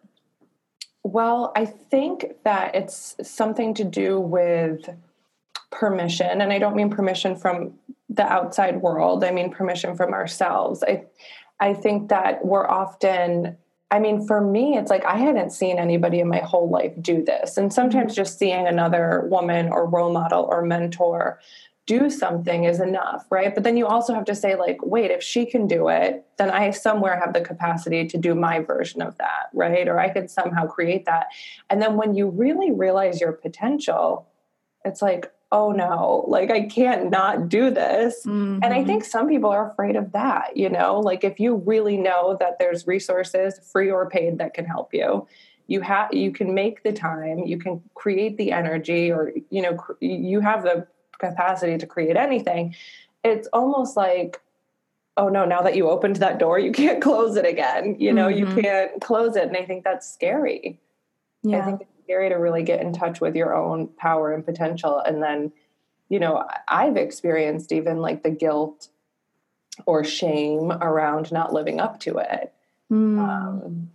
Well, 1.03 1.53
I 1.57 1.65
think 1.65 2.27
that 2.45 2.75
it's 2.75 3.17
something 3.23 3.75
to 3.75 3.85
do 3.85 4.21
with 4.21 4.89
permission. 5.71 6.41
And 6.41 6.53
I 6.53 6.59
don't 6.59 6.77
mean 6.77 6.91
permission 6.91 7.37
from 7.37 7.75
the 8.09 8.25
outside 8.25 8.83
world. 8.83 9.25
I 9.25 9.31
mean 9.31 9.51
permission 9.51 9.97
from 9.97 10.13
ourselves. 10.13 10.83
I 10.83 11.05
I 11.61 11.75
think 11.75 12.09
that 12.09 12.45
we're 12.45 12.67
often 12.69 13.57
I 13.93 13.99
mean, 13.99 14.25
for 14.25 14.41
me, 14.41 14.77
it's 14.77 14.89
like 14.89 15.05
I 15.05 15.17
hadn't 15.17 15.51
seen 15.51 15.79
anybody 15.79 16.21
in 16.21 16.29
my 16.29 16.39
whole 16.39 16.71
life 16.71 16.93
do 17.01 17.25
this. 17.25 17.57
And 17.57 17.73
sometimes 17.73 18.15
just 18.15 18.39
seeing 18.39 18.69
another 18.69 19.27
woman 19.29 19.69
or 19.69 19.85
role 19.85 20.13
model 20.13 20.47
or 20.49 20.63
mentor 20.63 21.41
do 21.87 22.09
something 22.09 22.65
is 22.65 22.79
enough, 22.79 23.27
right? 23.31 23.53
But 23.53 23.65
then 23.65 23.77
you 23.77 23.87
also 23.87 24.15
have 24.15 24.27
to 24.27 24.35
say, 24.35 24.55
like, 24.55 24.79
wait, 24.81 25.11
if 25.11 25.25
she 25.25 25.45
can 25.45 25.67
do 25.67 25.89
it, 25.89 26.25
then 26.39 26.49
I 26.49 26.71
somewhere 26.71 27.19
have 27.19 27.33
the 27.33 27.41
capacity 27.41 28.07
to 28.07 28.17
do 28.17 28.37
my 28.37 28.61
version 28.61 29.03
of 29.03 29.19
that, 29.19 29.49
right? 29.53 29.89
Or 29.89 29.99
I 29.99 30.09
could 30.09 30.31
somehow 30.31 30.69
create 30.69 31.05
that. 31.07 31.27
And 31.69 31.83
then 31.83 31.97
when 31.97 32.15
you 32.15 32.29
really 32.29 32.71
realize 32.71 33.21
your 33.21 33.33
potential, 33.33 34.29
it's 34.85 35.03
like, 35.03 35.33
oh 35.53 35.73
no, 35.73 36.25
like 36.29 36.51
I 36.51 36.63
can't 36.63 37.11
not 37.11 37.49
do 37.49 37.71
this. 37.71 38.25
Mm-hmm. 38.25 38.63
And 38.63 38.65
I 38.65 38.79
mm-hmm. 38.79 38.87
think 38.87 39.05
some 39.05 39.29
people 39.29 39.51
are 39.51 39.71
afraid 39.71 39.97
of 39.97 40.13
that, 40.13 40.57
you 40.57 40.69
know, 40.69 41.01
like 41.01 41.25
if 41.25 41.41
you 41.41 41.57
really 41.57 41.97
know 41.97 42.37
that 42.39 42.59
there's 42.59 42.87
resources, 42.87 43.59
free 43.73 43.91
or 43.91 44.09
paid, 44.09 44.39
that 44.39 44.55
can 44.55 44.65
help 44.65 44.95
you. 44.95 45.27
You 45.67 45.81
have 45.83 46.13
you 46.13 46.33
can 46.33 46.55
make 46.55 46.83
the 46.83 46.93
time, 46.93 47.41
you 47.41 47.59
can 47.59 47.83
create 47.95 48.37
the 48.37 48.53
energy, 48.53 49.11
or 49.11 49.33
you 49.51 49.63
know, 49.63 49.75
cr- 49.75 49.93
you 50.01 50.41
have 50.41 50.63
the 50.63 50.87
capacity 51.19 51.79
to 51.79 51.87
create 51.87 52.17
anything. 52.17 52.75
It's 53.23 53.49
almost 53.53 53.97
like, 53.97 54.41
oh 55.17 55.29
no, 55.29 55.45
now 55.45 55.63
that 55.63 55.77
you 55.77 55.89
opened 55.89 56.17
that 56.17 56.39
door, 56.39 56.59
you 56.59 56.73
can't 56.83 57.03
close 57.03 57.37
it 57.37 57.47
again. 57.47 57.97
You 57.99 58.13
know, 58.13 58.27
mm-hmm. 58.29 58.57
you 58.57 58.63
can't 58.63 59.01
close 59.01 59.37
it. 59.37 59.45
And 59.45 59.57
I 59.57 59.65
think 59.65 59.85
that's 59.85 60.13
scary. 60.13 60.79
Yeah. 61.43 61.61
I 61.61 61.65
think 61.65 61.83
scary 62.11 62.29
to 62.29 62.35
really 62.35 62.65
get 62.65 62.81
in 62.81 62.93
touch 62.93 63.21
with 63.21 63.37
your 63.37 63.55
own 63.55 63.87
power 63.97 64.33
and 64.33 64.45
potential. 64.45 64.99
And 64.99 65.23
then, 65.23 65.53
you 66.09 66.19
know, 66.19 66.45
I've 66.67 66.97
experienced 66.97 67.71
even 67.71 67.99
like 67.99 68.25
the 68.25 68.31
guilt 68.31 68.89
or 69.87 70.03
shame 70.03 70.73
around 70.73 71.31
not 71.31 71.53
living 71.53 71.79
up 71.79 72.01
to 72.01 72.19
it. 72.19 72.53
Mm. 72.91 73.19
Um, 73.21 73.91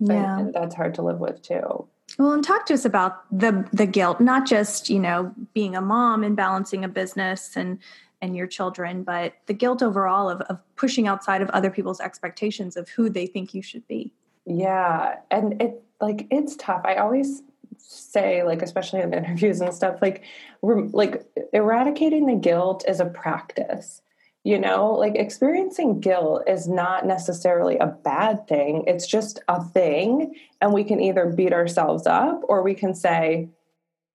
yeah. 0.00 0.38
And, 0.38 0.46
and 0.48 0.54
that's 0.54 0.74
hard 0.74 0.94
to 0.96 1.02
live 1.02 1.18
with 1.18 1.40
too. 1.40 1.88
Well, 2.18 2.32
and 2.32 2.44
talk 2.44 2.66
to 2.66 2.74
us 2.74 2.84
about 2.84 3.24
the 3.36 3.66
the 3.72 3.86
guilt, 3.86 4.20
not 4.20 4.46
just 4.46 4.88
you 4.88 5.00
know 5.00 5.34
being 5.54 5.74
a 5.74 5.80
mom 5.80 6.22
and 6.22 6.36
balancing 6.36 6.84
a 6.84 6.88
business 6.88 7.56
and 7.56 7.78
and 8.20 8.36
your 8.36 8.46
children, 8.46 9.02
but 9.02 9.34
the 9.46 9.52
guilt 9.52 9.82
overall 9.82 10.30
of 10.30 10.40
of 10.42 10.60
pushing 10.76 11.08
outside 11.08 11.42
of 11.42 11.50
other 11.50 11.70
people's 11.70 12.00
expectations 12.00 12.76
of 12.76 12.88
who 12.90 13.10
they 13.10 13.26
think 13.26 13.54
you 13.54 13.62
should 13.62 13.86
be. 13.88 14.12
Yeah, 14.44 15.16
and 15.32 15.60
it 15.60 15.82
like 16.00 16.26
it's 16.30 16.56
tough. 16.56 16.82
I 16.84 16.96
always 16.96 17.42
say 17.78 18.42
like 18.42 18.62
especially 18.62 19.00
in 19.00 19.14
interviews 19.14 19.60
and 19.60 19.74
stuff 19.74 20.00
like 20.02 20.24
we're 20.62 20.82
like 20.86 21.26
eradicating 21.52 22.26
the 22.26 22.34
guilt 22.34 22.84
is 22.88 23.00
a 23.00 23.06
practice 23.06 24.02
you 24.46 24.60
know? 24.60 24.92
Like 24.92 25.16
experiencing 25.16 25.98
guilt 25.98 26.44
is 26.46 26.68
not 26.68 27.04
necessarily 27.04 27.78
a 27.78 27.88
bad 27.88 28.46
thing. 28.46 28.84
It's 28.86 29.04
just 29.04 29.40
a 29.48 29.60
thing 29.60 30.36
and 30.60 30.72
we 30.72 30.84
can 30.84 31.00
either 31.00 31.26
beat 31.26 31.52
ourselves 31.52 32.06
up 32.06 32.42
or 32.44 32.62
we 32.62 32.74
can 32.74 32.94
say 32.94 33.48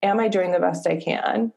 am 0.02 0.18
i 0.18 0.28
doing 0.28 0.52
the 0.52 0.58
best 0.58 0.86
i 0.86 0.96
can? 0.96 1.52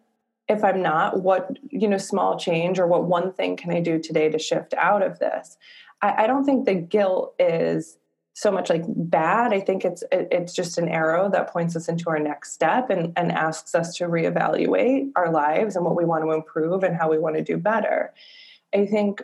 If 0.49 0.61
i'm 0.61 0.81
not 0.81 1.21
what 1.21 1.57
you 1.69 1.87
know 1.87 1.97
small 1.97 2.37
change 2.37 2.77
or 2.77 2.85
what 2.85 3.05
one 3.05 3.31
thing 3.31 3.55
can 3.55 3.71
i 3.71 3.79
do 3.79 3.97
today 3.97 4.27
to 4.27 4.37
shift 4.37 4.73
out 4.73 5.01
of 5.01 5.19
this? 5.19 5.55
I, 6.01 6.23
I 6.23 6.27
don't 6.27 6.43
think 6.43 6.65
the 6.65 6.75
guilt 6.75 7.33
is 7.39 7.97
so 8.35 8.51
much 8.51 8.69
like 8.69 8.83
bad 8.87 9.53
i 9.53 9.59
think 9.59 9.83
it's 9.83 10.03
it's 10.11 10.53
just 10.53 10.77
an 10.77 10.87
arrow 10.89 11.29
that 11.29 11.49
points 11.49 11.75
us 11.75 11.87
into 11.87 12.09
our 12.09 12.19
next 12.19 12.51
step 12.51 12.89
and, 12.89 13.13
and 13.15 13.31
asks 13.31 13.73
us 13.73 13.95
to 13.95 14.05
reevaluate 14.05 15.09
our 15.15 15.31
lives 15.31 15.75
and 15.75 15.83
what 15.83 15.95
we 15.95 16.05
want 16.05 16.23
to 16.23 16.31
improve 16.31 16.83
and 16.83 16.95
how 16.95 17.09
we 17.09 17.17
want 17.17 17.35
to 17.35 17.41
do 17.41 17.57
better 17.57 18.13
i 18.73 18.85
think 18.85 19.23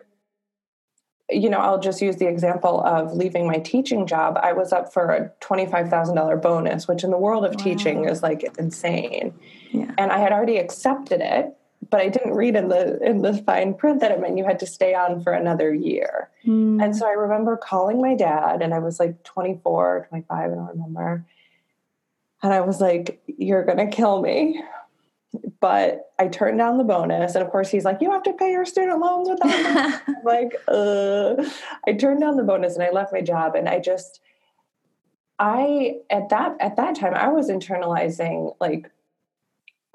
you 1.30 1.50
know 1.50 1.60
i'll 1.60 1.80
just 1.80 2.02
use 2.02 2.16
the 2.16 2.28
example 2.28 2.82
of 2.86 3.14
leaving 3.14 3.46
my 3.46 3.58
teaching 3.58 4.08
job 4.08 4.40
i 4.42 4.54
was 4.54 4.72
up 4.72 4.92
for 4.94 5.12
a 5.12 5.30
$25000 5.42 6.42
bonus 6.42 6.88
which 6.88 7.04
in 7.04 7.12
the 7.12 7.18
world 7.18 7.44
of 7.44 7.52
wow. 7.56 7.64
teaching 7.64 8.06
is 8.06 8.24
like 8.24 8.44
insane 8.58 9.34
yeah. 9.72 9.94
and 9.98 10.12
i 10.12 10.20
had 10.20 10.32
already 10.32 10.58
accepted 10.58 11.20
it 11.20 11.54
but 11.90 12.00
I 12.00 12.10
didn't 12.10 12.34
read 12.34 12.56
in 12.56 12.70
the 12.70 13.00
in 13.04 13.22
the 13.22 13.34
fine 13.34 13.74
print 13.74 14.02
that 14.02 14.12
it 14.12 14.20
meant 14.20 14.38
you 14.38 14.46
had 14.46 14.60
to 14.60 14.66
stay 14.66 14.94
on 14.94 15.22
for 15.24 15.34
another 15.34 15.74
year. 15.74 16.30
Mm. 16.46 16.84
And 16.84 16.96
so 16.96 17.08
I 17.08 17.12
remember 17.12 17.58
calling 17.58 18.02
my 18.02 18.16
dad 18.16 18.62
and 18.62 18.74
I 18.74 18.80
was 18.80 19.00
like 19.00 19.24
24, 19.24 20.08
25, 20.10 20.30
I 20.30 20.48
don't 20.48 20.68
remember. 20.68 21.26
And 22.44 22.54
I 22.54 22.62
was 22.62 22.80
like, 22.80 23.22
You're 23.26 23.66
gonna 23.66 23.88
kill 23.88 24.22
me. 24.22 24.62
But 25.60 26.12
I 26.20 26.28
turned 26.28 26.58
down 26.58 26.78
the 26.78 26.84
bonus. 26.84 27.36
And 27.36 27.44
of 27.44 27.52
course 27.52 27.70
he's 27.70 27.86
like, 27.86 28.02
You 28.02 28.12
have 28.12 28.24
to 28.24 28.34
pay 28.34 28.52
your 28.52 28.66
student 28.66 29.00
loans 29.00 29.30
with 29.30 29.40
that. 29.40 30.04
like, 30.24 30.54
uh 30.68 31.44
I 31.88 31.94
turned 31.94 32.22
down 32.22 32.38
the 32.38 32.44
bonus 32.44 32.76
and 32.76 32.84
I 32.84 32.92
left 32.92 33.12
my 33.12 33.22
job 33.22 33.56
and 33.56 33.68
I 33.68 33.80
just 33.80 34.22
I 35.40 35.96
at 36.12 36.30
that 36.30 36.58
at 36.60 36.76
that 36.76 36.96
time 36.96 37.16
I 37.16 37.30
was 37.30 37.50
internalizing 37.50 38.56
like 38.62 38.92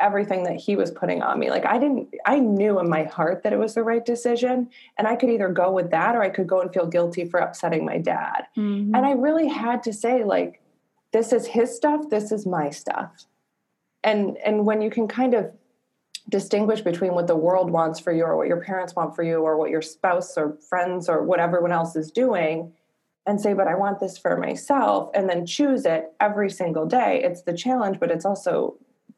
everything 0.00 0.44
that 0.44 0.56
he 0.56 0.76
was 0.76 0.90
putting 0.90 1.22
on 1.22 1.38
me. 1.38 1.50
Like 1.50 1.64
I 1.64 1.78
didn't 1.78 2.14
I 2.26 2.38
knew 2.38 2.78
in 2.80 2.88
my 2.88 3.04
heart 3.04 3.42
that 3.42 3.52
it 3.52 3.58
was 3.58 3.74
the 3.74 3.82
right 3.82 4.04
decision 4.04 4.68
and 4.98 5.08
I 5.08 5.16
could 5.16 5.30
either 5.30 5.48
go 5.48 5.70
with 5.70 5.90
that 5.90 6.14
or 6.14 6.22
I 6.22 6.28
could 6.28 6.46
go 6.46 6.60
and 6.60 6.72
feel 6.72 6.86
guilty 6.86 7.24
for 7.24 7.40
upsetting 7.40 7.84
my 7.84 7.98
dad. 7.98 8.46
Mm-hmm. 8.56 8.94
And 8.94 9.06
I 9.06 9.12
really 9.12 9.48
had 9.48 9.82
to 9.84 9.92
say 9.92 10.24
like 10.24 10.60
this 11.12 11.32
is 11.32 11.46
his 11.46 11.74
stuff, 11.74 12.10
this 12.10 12.30
is 12.30 12.46
my 12.46 12.70
stuff. 12.70 13.26
And 14.04 14.36
and 14.44 14.66
when 14.66 14.82
you 14.82 14.90
can 14.90 15.08
kind 15.08 15.34
of 15.34 15.50
distinguish 16.28 16.80
between 16.80 17.14
what 17.14 17.26
the 17.26 17.36
world 17.36 17.70
wants 17.70 18.00
for 18.00 18.12
you 18.12 18.24
or 18.24 18.36
what 18.36 18.48
your 18.48 18.60
parents 18.60 18.94
want 18.94 19.14
for 19.14 19.22
you 19.22 19.38
or 19.38 19.56
what 19.56 19.70
your 19.70 19.82
spouse 19.82 20.36
or 20.36 20.58
friends 20.68 21.08
or 21.08 21.22
what 21.22 21.40
everyone 21.40 21.70
else 21.72 21.94
is 21.94 22.10
doing 22.10 22.72
and 23.26 23.40
say 23.40 23.54
but 23.54 23.68
I 23.68 23.76
want 23.76 24.00
this 24.00 24.18
for 24.18 24.36
myself 24.36 25.10
and 25.14 25.28
then 25.28 25.46
choose 25.46 25.86
it 25.86 26.12
every 26.20 26.50
single 26.50 26.84
day. 26.84 27.22
It's 27.24 27.42
the 27.42 27.54
challenge 27.54 27.98
but 27.98 28.10
it's 28.10 28.26
also 28.26 28.76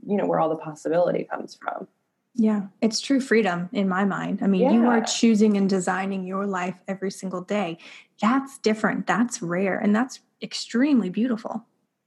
you 0.08 0.16
know 0.16 0.26
where 0.26 0.40
all 0.40 0.48
the 0.48 0.56
possibility 0.56 1.24
comes 1.24 1.54
from. 1.60 1.86
Yeah 2.34 2.66
it's 2.80 3.00
true 3.00 3.20
freedom 3.20 3.68
in 3.72 3.88
my 3.88 4.04
mind. 4.04 4.40
I 4.42 4.46
mean 4.46 4.62
yeah. 4.62 4.72
you 4.72 4.86
are 4.86 5.02
choosing 5.02 5.56
and 5.56 5.68
designing 5.68 6.24
your 6.26 6.46
life 6.46 6.76
every 6.86 7.10
single 7.10 7.42
day. 7.42 7.78
That's 8.20 8.58
different. 8.58 9.06
That's 9.06 9.42
rare 9.42 9.78
and 9.78 9.94
that's 9.94 10.20
extremely 10.42 11.10
beautiful. 11.10 11.64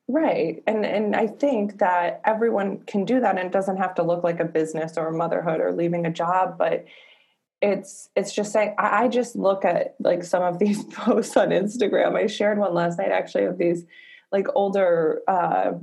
Right 0.07 0.61
and 0.67 0.85
and 0.85 1.15
i 1.15 1.27
think 1.27 1.77
that 1.79 2.19
everyone 2.25 2.79
can 2.85 3.05
do 3.05 3.21
that 3.21 3.37
and 3.37 3.47
it 3.47 3.53
doesn't 3.53 3.77
have 3.77 3.95
to 3.95 4.03
look 4.03 4.25
like 4.25 4.41
a 4.41 4.45
business 4.45 4.97
or 4.97 5.07
a 5.07 5.13
motherhood 5.13 5.61
or 5.61 5.71
leaving 5.71 6.05
a 6.05 6.11
job 6.11 6.57
but 6.57 6.85
it's 7.61 8.09
it's 8.15 8.33
just 8.33 8.51
saying 8.51 8.75
I, 8.77 9.03
I 9.03 9.07
just 9.07 9.35
look 9.35 9.63
at 9.63 9.95
like 9.99 10.23
some 10.23 10.43
of 10.43 10.59
these 10.63 10.83
posts 10.85 11.37
on 11.37 11.49
instagram. 11.49 12.15
I 12.15 12.27
shared 12.27 12.57
one 12.57 12.73
last 12.73 12.97
night 12.97 13.11
actually 13.11 13.45
of 13.45 13.57
these 13.57 13.85
like 14.31 14.47
older 14.55 15.21
uh 15.27 15.73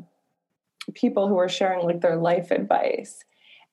people 0.94 1.28
who 1.28 1.36
are 1.36 1.48
sharing 1.48 1.84
like 1.84 2.00
their 2.00 2.16
life 2.16 2.50
advice. 2.50 3.24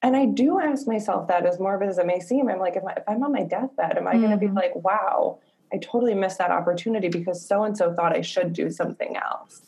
And 0.01 0.15
I 0.15 0.25
do 0.25 0.59
ask 0.59 0.87
myself 0.87 1.27
that 1.29 1.45
as 1.45 1.59
morbid 1.59 1.89
as 1.89 1.97
it 1.97 2.05
may 2.05 2.19
seem, 2.19 2.49
I'm 2.49 2.59
like, 2.59 2.75
if, 2.75 2.83
I, 2.83 2.93
if 2.93 3.03
I'm 3.07 3.23
on 3.23 3.31
my 3.31 3.43
deathbed, 3.43 3.97
am 3.97 4.07
I 4.07 4.11
mm-hmm. 4.11 4.21
going 4.21 4.31
to 4.31 4.37
be 4.37 4.47
like, 4.47 4.75
wow, 4.75 5.39
I 5.73 5.77
totally 5.77 6.13
missed 6.13 6.37
that 6.37 6.51
opportunity 6.51 7.07
because 7.09 7.45
so 7.47 7.63
and 7.63 7.75
so 7.75 7.93
thought 7.93 8.15
I 8.15 8.21
should 8.21 8.53
do 8.53 8.69
something 8.69 9.17
else. 9.17 9.61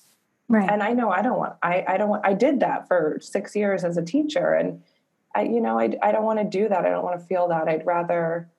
Right. 0.49 0.69
And 0.69 0.81
I 0.81 0.93
know 0.93 1.09
I 1.09 1.21
don't 1.21 1.37
want, 1.37 1.55
I, 1.61 1.83
I 1.87 1.97
don't 1.97 2.09
want, 2.09 2.25
I 2.25 2.33
did 2.33 2.59
that 2.61 2.87
for 2.87 3.19
six 3.21 3.55
years 3.55 3.83
as 3.83 3.97
a 3.97 4.03
teacher. 4.03 4.53
And 4.53 4.81
I, 5.35 5.43
you 5.43 5.59
know, 5.59 5.79
I, 5.79 5.91
I 6.01 6.11
don't 6.11 6.23
want 6.23 6.39
to 6.39 6.45
do 6.45 6.69
that. 6.69 6.85
I 6.85 6.89
don't 6.89 7.03
want 7.03 7.19
to 7.19 7.25
feel 7.25 7.49
that. 7.49 7.67
I'd 7.67 7.85
rather, 7.85 8.49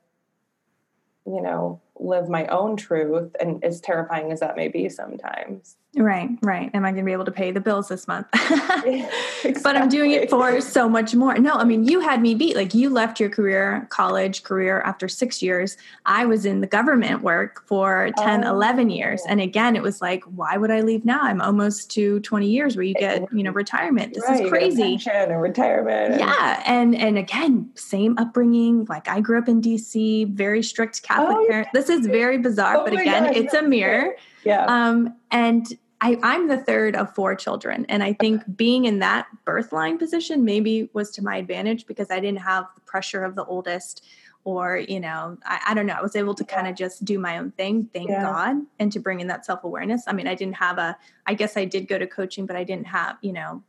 you 1.27 1.40
know, 1.40 1.81
live 2.00 2.28
my 2.28 2.46
own 2.46 2.76
truth 2.76 3.34
and 3.40 3.62
as 3.64 3.80
terrifying 3.80 4.32
as 4.32 4.40
that 4.40 4.56
may 4.56 4.68
be 4.68 4.88
sometimes 4.88 5.76
Right, 5.96 6.28
right. 6.42 6.70
Am 6.74 6.84
I 6.84 6.90
going 6.90 7.02
to 7.02 7.06
be 7.06 7.12
able 7.12 7.24
to 7.24 7.32
pay 7.32 7.50
the 7.50 7.61
bills 7.61 7.88
this 7.88 8.06
month? 8.06 8.26
exactly. 8.34 9.06
But 9.62 9.76
I'm 9.76 9.88
doing 9.88 10.11
it 10.12 10.30
for 10.30 10.61
so 10.61 10.88
much 10.88 11.14
more. 11.14 11.37
No, 11.38 11.54
I 11.54 11.64
mean, 11.64 11.84
you 11.84 12.00
had 12.00 12.20
me 12.20 12.34
beat. 12.34 12.56
Like, 12.56 12.74
you 12.74 12.90
left 12.90 13.20
your 13.20 13.28
career, 13.28 13.87
college 13.90 14.42
career, 14.42 14.80
after 14.82 15.08
six 15.08 15.42
years. 15.42 15.76
I 16.06 16.26
was 16.26 16.44
in 16.44 16.61
the 16.61 16.66
government 16.66 17.22
work 17.22 17.66
for 17.66 18.11
10, 18.18 18.44
oh. 18.44 18.50
11 18.50 18.90
years. 18.90 19.22
And 19.28 19.40
again, 19.40 19.76
it 19.76 19.82
was 19.82 20.00
like, 20.00 20.22
why 20.24 20.56
would 20.56 20.70
I 20.70 20.80
leave 20.80 21.04
now? 21.04 21.20
I'm 21.22 21.40
almost 21.40 21.90
to 21.92 22.20
20 22.20 22.48
years 22.48 22.76
where 22.76 22.84
you 22.84 22.94
get, 22.94 23.32
you 23.32 23.42
know, 23.42 23.52
retirement. 23.52 24.14
This 24.14 24.24
right, 24.24 24.44
is 24.44 24.50
crazy. 24.50 24.98
And 25.11 25.40
retirement. 25.40 26.18
Yeah. 26.18 26.62
And, 26.66 26.94
and 26.94 27.18
again, 27.18 27.70
same 27.74 28.16
upbringing. 28.18 28.84
Like, 28.87 29.08
I 29.08 29.20
grew 29.20 29.38
up 29.38 29.48
in 29.48 29.61
DC, 29.61 30.32
very 30.34 30.62
strict 30.62 31.02
Catholic 31.02 31.37
oh, 31.38 31.46
parents. 31.48 31.70
This 31.72 31.88
is 31.88 32.07
very 32.07 32.38
bizarre, 32.38 32.79
oh 32.79 32.85
but 32.85 32.92
again, 32.92 33.24
God, 33.24 33.37
it's 33.37 33.55
a 33.55 33.62
mirror. 33.62 34.16
Yeah. 34.44 34.64
Um, 34.66 35.16
and 35.31 35.66
I, 36.01 36.18
I'm 36.22 36.48
the 36.48 36.59
third 36.59 36.94
of 36.94 37.14
four 37.14 37.35
children. 37.35 37.85
And 37.88 38.03
I 38.03 38.12
think 38.12 38.42
being 38.57 38.85
in 38.85 39.01
that 39.01 39.27
birth 39.44 39.72
line 39.72 39.98
position 39.98 40.44
maybe 40.44 40.88
was 40.92 41.11
to 41.12 41.22
my 41.22 41.37
advantage 41.37 41.87
because 41.87 42.11
I 42.11 42.20
didn't 42.20 42.40
have 42.40 42.66
the 42.74 42.81
pressure 42.83 43.24
of 43.24 43.35
the 43.35 43.44
oldest 43.44 44.05
or, 44.44 44.79
you 44.79 45.01
know, 45.01 45.37
I, 45.44 45.61
I 45.68 45.74
don't 45.74 45.87
know. 45.87 45.94
I 45.94 46.01
was 46.01 46.14
able 46.14 46.35
to 46.35 46.44
yeah. 46.48 46.55
kind 46.55 46.68
of 46.68 46.77
just 46.77 47.05
do 47.05 47.18
my 47.18 47.38
own 47.38 47.51
thing, 47.51 47.90
thank 47.92 48.09
yeah. 48.09 48.22
God, 48.22 48.57
and 48.79 48.92
to 48.92 49.01
bring 49.01 49.20
in 49.20 49.27
that 49.27 49.44
self 49.44 49.64
awareness. 49.64 50.05
I 50.07 50.12
mean, 50.12 50.29
I 50.29 50.35
didn't 50.35 50.57
have 50.57 50.79
a, 50.79 50.96
I 51.27 51.35
guess 51.35 51.57
I 51.57 51.64
did 51.64 51.88
go 51.88 51.98
to 51.98 52.07
coaching, 52.07 52.46
but 52.46 52.57
I 52.57 52.64
didn't 52.64 52.87
have, 52.87 53.18
you 53.20 53.33
know, 53.33 53.62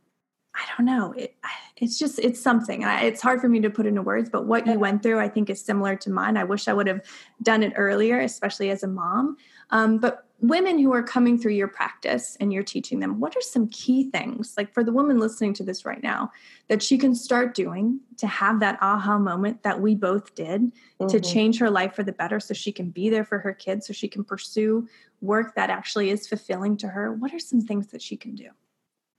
I 0.54 0.62
don't 0.76 0.86
know. 0.86 1.12
It, 1.12 1.36
it's 1.76 1.98
just, 1.98 2.18
it's 2.18 2.40
something. 2.40 2.84
I, 2.84 3.02
it's 3.02 3.20
hard 3.20 3.40
for 3.40 3.48
me 3.48 3.60
to 3.60 3.70
put 3.70 3.86
into 3.86 4.02
words, 4.02 4.28
but 4.28 4.46
what 4.46 4.66
you 4.66 4.78
went 4.78 5.02
through, 5.02 5.20
I 5.20 5.28
think, 5.28 5.48
is 5.48 5.62
similar 5.62 5.96
to 5.96 6.10
mine. 6.10 6.36
I 6.36 6.44
wish 6.44 6.68
I 6.68 6.72
would 6.72 6.88
have 6.88 7.02
done 7.42 7.62
it 7.62 7.72
earlier, 7.76 8.18
especially 8.20 8.70
as 8.70 8.82
a 8.82 8.88
mom. 8.88 9.36
Um, 9.70 9.98
but 9.98 10.26
women 10.40 10.78
who 10.78 10.92
are 10.92 11.02
coming 11.02 11.38
through 11.38 11.52
your 11.52 11.68
practice 11.68 12.36
and 12.40 12.52
you're 12.52 12.62
teaching 12.64 12.98
them, 12.98 13.20
what 13.20 13.36
are 13.36 13.42
some 13.42 13.68
key 13.68 14.10
things, 14.10 14.54
like 14.56 14.74
for 14.74 14.82
the 14.82 14.92
woman 14.92 15.20
listening 15.20 15.54
to 15.54 15.62
this 15.62 15.84
right 15.84 16.02
now, 16.02 16.32
that 16.68 16.82
she 16.82 16.98
can 16.98 17.14
start 17.14 17.54
doing 17.54 18.00
to 18.16 18.26
have 18.26 18.58
that 18.60 18.78
aha 18.80 19.18
moment 19.18 19.62
that 19.62 19.80
we 19.80 19.94
both 19.94 20.34
did 20.34 20.62
mm-hmm. 20.62 21.06
to 21.06 21.20
change 21.20 21.58
her 21.58 21.70
life 21.70 21.94
for 21.94 22.02
the 22.02 22.12
better 22.12 22.40
so 22.40 22.54
she 22.54 22.72
can 22.72 22.90
be 22.90 23.08
there 23.08 23.24
for 23.24 23.38
her 23.38 23.52
kids, 23.52 23.86
so 23.86 23.92
she 23.92 24.08
can 24.08 24.24
pursue 24.24 24.88
work 25.20 25.54
that 25.54 25.70
actually 25.70 26.10
is 26.10 26.26
fulfilling 26.26 26.76
to 26.78 26.88
her? 26.88 27.12
What 27.12 27.32
are 27.32 27.38
some 27.38 27.60
things 27.60 27.88
that 27.88 28.02
she 28.02 28.16
can 28.16 28.34
do? 28.34 28.48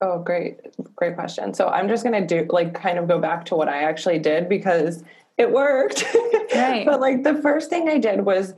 Oh, 0.01 0.19
great, 0.19 0.59
great 0.95 1.15
question. 1.15 1.53
So 1.53 1.67
I'm 1.67 1.87
just 1.87 2.03
going 2.03 2.19
to 2.19 2.27
do 2.27 2.47
like 2.51 2.73
kind 2.73 2.97
of 2.97 3.07
go 3.07 3.19
back 3.19 3.45
to 3.45 3.55
what 3.55 3.69
I 3.69 3.83
actually 3.83 4.17
did 4.19 4.49
because 4.49 5.03
it 5.37 5.51
worked. 5.51 6.03
Right. 6.53 6.85
but 6.85 6.99
like 6.99 7.23
the 7.23 7.35
first 7.35 7.69
thing 7.69 7.87
I 7.87 7.97
did 7.97 8.25
was 8.25 8.53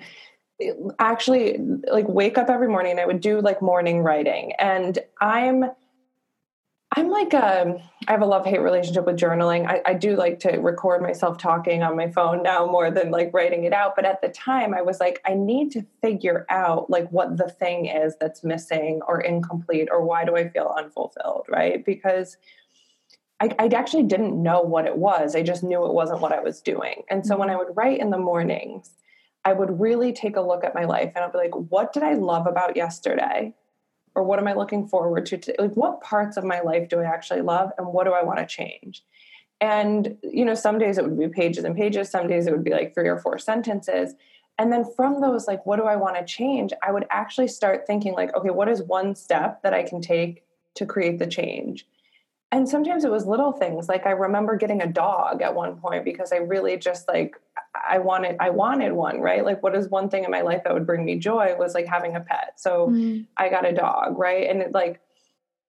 actually 0.98 1.60
like 1.92 2.08
wake 2.08 2.40
up 2.40 2.50
every 2.50 2.68
morning 2.68 2.92
and 2.92 3.00
i 3.00 3.06
would 3.06 3.22
do 3.22 3.42
like 3.42 3.62
morning 3.62 4.02
writing 4.02 4.54
and 4.60 5.00
i'm 5.22 5.66
i'm 6.96 7.10
like 7.10 7.34
um 7.34 7.78
i 8.08 8.12
have 8.12 8.22
a 8.22 8.26
love-hate 8.26 8.62
relationship 8.62 9.06
with 9.06 9.18
journaling 9.18 9.68
I, 9.68 9.82
I 9.86 9.94
do 9.94 10.16
like 10.16 10.40
to 10.42 10.58
record 10.58 11.02
myself 11.02 11.38
talking 11.38 11.84
on 11.84 11.96
my 11.96 12.10
phone 12.10 12.44
now 12.44 12.66
more 12.66 12.92
than 12.92 13.12
like 13.12 13.32
writing 13.34 13.64
it 13.64 13.74
out 13.74 13.96
but 13.96 14.06
at 14.06 14.22
the 14.22 14.30
time 14.30 14.74
i 14.74 14.82
was 14.82 15.00
like 15.00 15.22
i 15.26 15.34
need 15.34 15.72
to 15.72 15.86
figure 16.02 16.46
out 16.50 16.90
like 16.90 17.10
what 17.10 17.38
the 17.38 17.50
thing 17.50 17.88
is 17.88 18.16
that's 18.20 18.44
missing 18.44 19.02
or 19.08 19.22
incomplete 19.22 19.90
or 19.92 20.04
why 20.04 20.26
do 20.26 20.36
i 20.36 20.48
feel 20.50 20.74
unfulfilled 20.78 21.46
right 21.50 21.86
because 21.86 22.38
I, 23.40 23.50
I 23.60 23.68
actually 23.76 24.04
didn't 24.04 24.42
know 24.42 24.62
what 24.62 24.86
it 24.86 24.98
was. 24.98 25.36
I 25.36 25.44
just 25.44 25.64
knew 25.64 25.86
it 25.86 25.94
wasn't 25.94 26.22
what 26.22 26.32
I 26.32 26.40
was 26.40 26.62
doing. 26.62 27.04
And 27.10 27.26
so 27.26 27.36
when 27.36 27.50
I 27.50 27.58
would 27.58 27.76
write 27.76 28.00
in 28.00 28.10
the 28.10 28.18
mornings, 28.18 28.92
I 29.44 29.52
would 29.52 29.82
really 29.82 30.14
take 30.14 30.38
a 30.38 30.42
look 30.42 30.64
at 30.64 30.74
my 30.74 30.86
life 30.86 31.12
and 31.14 31.26
I'd 31.26 31.34
be 31.34 31.38
like, 31.38 31.56
what 31.70 31.92
did 31.92 32.04
I 32.04 32.14
love 32.14 32.48
about 32.48 32.78
yesterday? 32.78 33.54
Or 34.16 34.24
what 34.24 34.40
am 34.40 34.48
I 34.48 34.54
looking 34.54 34.88
forward 34.88 35.26
to 35.28 35.38
today? 35.38 35.56
Like, 35.58 35.74
what 35.74 36.02
parts 36.02 36.38
of 36.38 36.44
my 36.44 36.62
life 36.62 36.90
do 36.90 37.00
I 37.00 37.06
actually 37.06 37.42
love 37.42 37.72
and 37.78 37.88
what 37.88 38.06
do 38.06 38.14
I 38.14 38.24
want 38.24 38.40
to 38.40 38.46
change? 38.46 39.04
And, 39.60 40.18
you 40.24 40.46
know, 40.46 40.56
some 40.56 40.78
days 40.78 40.98
it 40.98 41.04
would 41.04 41.18
be 41.18 41.28
pages 41.30 41.64
and 41.64 41.76
pages, 41.76 42.10
some 42.10 42.28
days 42.28 42.48
it 42.48 42.52
would 42.52 42.64
be 42.64 42.72
like 42.72 42.94
three 42.94 43.08
or 43.08 43.18
four 43.18 43.38
sentences. 43.40 44.14
And 44.60 44.72
then 44.72 44.86
from 44.96 45.22
those, 45.22 45.48
like, 45.48 45.66
what 45.66 45.78
do 45.78 45.84
I 45.84 45.96
want 45.96 46.16
to 46.18 46.26
change? 46.26 46.74
I 46.86 46.92
would 46.92 47.06
actually 47.10 47.48
start 47.48 47.88
thinking, 47.88 48.14
like, 48.14 48.36
okay, 48.36 48.52
what 48.52 48.70
is 48.70 48.84
one 48.84 49.16
step 49.16 49.64
that 49.64 49.74
I 49.74 49.84
can 49.84 50.02
take 50.02 50.44
to 50.76 50.86
create 50.86 51.18
the 51.18 51.28
change? 51.28 51.88
And 52.54 52.70
sometimes 52.70 53.04
it 53.04 53.10
was 53.10 53.26
little 53.26 53.52
things. 53.52 53.90
Like 53.90 54.06
I 54.06 54.12
remember 54.12 54.56
getting 54.58 54.80
a 54.80 54.86
dog 54.88 55.42
at 55.42 55.56
one 55.56 55.78
point 55.78 56.06
because 56.06 56.32
I 56.32 56.36
really 56.36 56.78
just 56.78 57.08
like 57.08 57.36
I 57.90 57.98
wanted 57.98 58.36
I 58.40 58.52
wanted 58.52 58.94
one, 58.94 59.22
right? 59.22 59.44
Like 59.44 59.64
what 59.64 59.76
is 59.76 59.90
one 59.90 60.08
thing 60.08 60.24
in 60.24 60.30
my 60.30 60.42
life 60.42 60.64
that 60.64 60.72
would 60.72 60.86
bring 60.86 61.04
me 61.04 61.18
joy 61.18 61.56
was 61.58 61.74
like 61.74 61.88
having 61.88 62.16
a 62.16 62.20
pet. 62.20 62.54
So 62.58 62.90
mm. 62.90 63.26
I 63.36 63.50
got 63.50 63.66
a 63.66 63.74
dog, 63.74 64.20
right? 64.20 64.48
And 64.48 64.62
it 64.62 64.72
like 64.72 65.02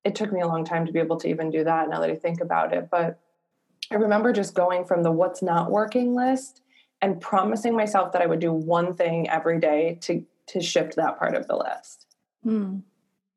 it 0.05 0.15
took 0.15 0.31
me 0.31 0.43
a 0.43 0.47
long 0.47 0.63
time 0.67 0.85
to 0.85 0.93
be 0.93 0.99
able 0.99 1.17
to 1.21 1.29
even 1.29 1.51
do 1.51 1.65
that 1.65 1.89
now 1.89 2.03
that 2.03 2.11
I 2.11 2.17
think 2.17 2.43
about 2.43 2.75
it, 2.75 2.91
but 2.91 3.19
I 3.91 3.95
remember 3.95 4.35
just 4.35 4.53
going 4.53 4.85
from 4.85 5.03
the 5.03 5.11
what's 5.11 5.41
not 5.41 5.71
working 5.71 6.15
list 6.15 6.61
and 7.01 7.19
promising 7.19 7.75
myself 7.75 8.13
that 8.13 8.21
I 8.21 8.27
would 8.27 8.41
do 8.41 8.53
one 8.53 8.93
thing 8.93 9.31
every 9.31 9.59
day 9.59 9.97
to 10.03 10.23
to 10.49 10.61
shift 10.61 10.97
that 10.97 11.19
part 11.19 11.35
of 11.35 11.47
the 11.47 11.57
list. 11.57 12.15
Mm. 12.45 12.83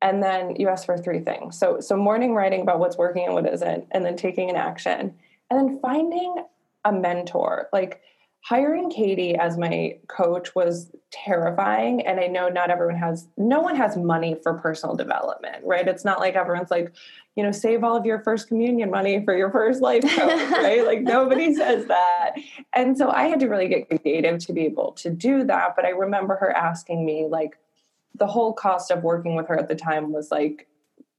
And 0.00 0.22
then 0.22 0.56
you 0.56 0.68
ask 0.68 0.86
for 0.86 0.96
three 0.96 1.20
things. 1.20 1.58
So 1.58 1.80
so 1.80 1.96
morning 1.96 2.34
writing 2.34 2.60
about 2.60 2.78
what's 2.78 2.96
working 2.96 3.24
and 3.24 3.34
what 3.34 3.52
isn't, 3.52 3.86
and 3.90 4.04
then 4.04 4.16
taking 4.16 4.50
an 4.50 4.56
action. 4.56 5.14
And 5.50 5.58
then 5.58 5.78
finding 5.80 6.44
a 6.84 6.92
mentor. 6.92 7.68
Like 7.72 8.02
hiring 8.44 8.88
Katie 8.88 9.34
as 9.34 9.58
my 9.58 9.98
coach 10.06 10.54
was 10.54 10.90
terrifying. 11.10 12.06
And 12.06 12.20
I 12.20 12.28
know 12.28 12.48
not 12.48 12.70
everyone 12.70 12.96
has, 12.96 13.28
no 13.36 13.60
one 13.60 13.76
has 13.76 13.96
money 13.96 14.36
for 14.42 14.54
personal 14.54 14.96
development, 14.96 15.56
right? 15.64 15.86
It's 15.86 16.04
not 16.04 16.20
like 16.20 16.34
everyone's 16.34 16.70
like, 16.70 16.94
you 17.36 17.42
know, 17.42 17.52
save 17.52 17.84
all 17.84 17.96
of 17.96 18.06
your 18.06 18.20
first 18.20 18.48
communion 18.48 18.90
money 18.90 19.22
for 19.24 19.36
your 19.36 19.50
first 19.50 19.82
life 19.82 20.02
coach, 20.02 20.50
right? 20.50 20.84
like 20.86 21.02
nobody 21.02 21.54
says 21.54 21.86
that. 21.86 22.36
And 22.74 22.96
so 22.96 23.10
I 23.10 23.24
had 23.24 23.40
to 23.40 23.48
really 23.48 23.68
get 23.68 23.88
creative 23.88 24.38
to 24.46 24.52
be 24.52 24.62
able 24.62 24.92
to 24.92 25.10
do 25.10 25.44
that. 25.44 25.76
But 25.76 25.84
I 25.84 25.90
remember 25.90 26.36
her 26.36 26.50
asking 26.50 27.04
me, 27.04 27.26
like, 27.28 27.58
the 28.18 28.26
whole 28.26 28.52
cost 28.52 28.90
of 28.90 29.02
working 29.02 29.34
with 29.34 29.48
her 29.48 29.58
at 29.58 29.68
the 29.68 29.74
time 29.74 30.12
was 30.12 30.30
like 30.30 30.68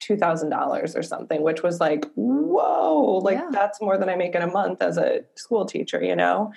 $2,000 0.01 0.95
or 0.95 1.03
something, 1.03 1.41
which 1.41 1.63
was 1.63 1.79
like, 1.79 2.05
whoa, 2.15 3.19
like 3.23 3.37
yeah. 3.37 3.49
that's 3.51 3.81
more 3.81 3.97
than 3.97 4.09
I 4.09 4.15
make 4.15 4.35
in 4.35 4.41
a 4.41 4.47
month 4.47 4.81
as 4.81 4.97
a 4.97 5.21
school 5.35 5.65
teacher, 5.65 6.01
you 6.01 6.15
know? 6.15 6.53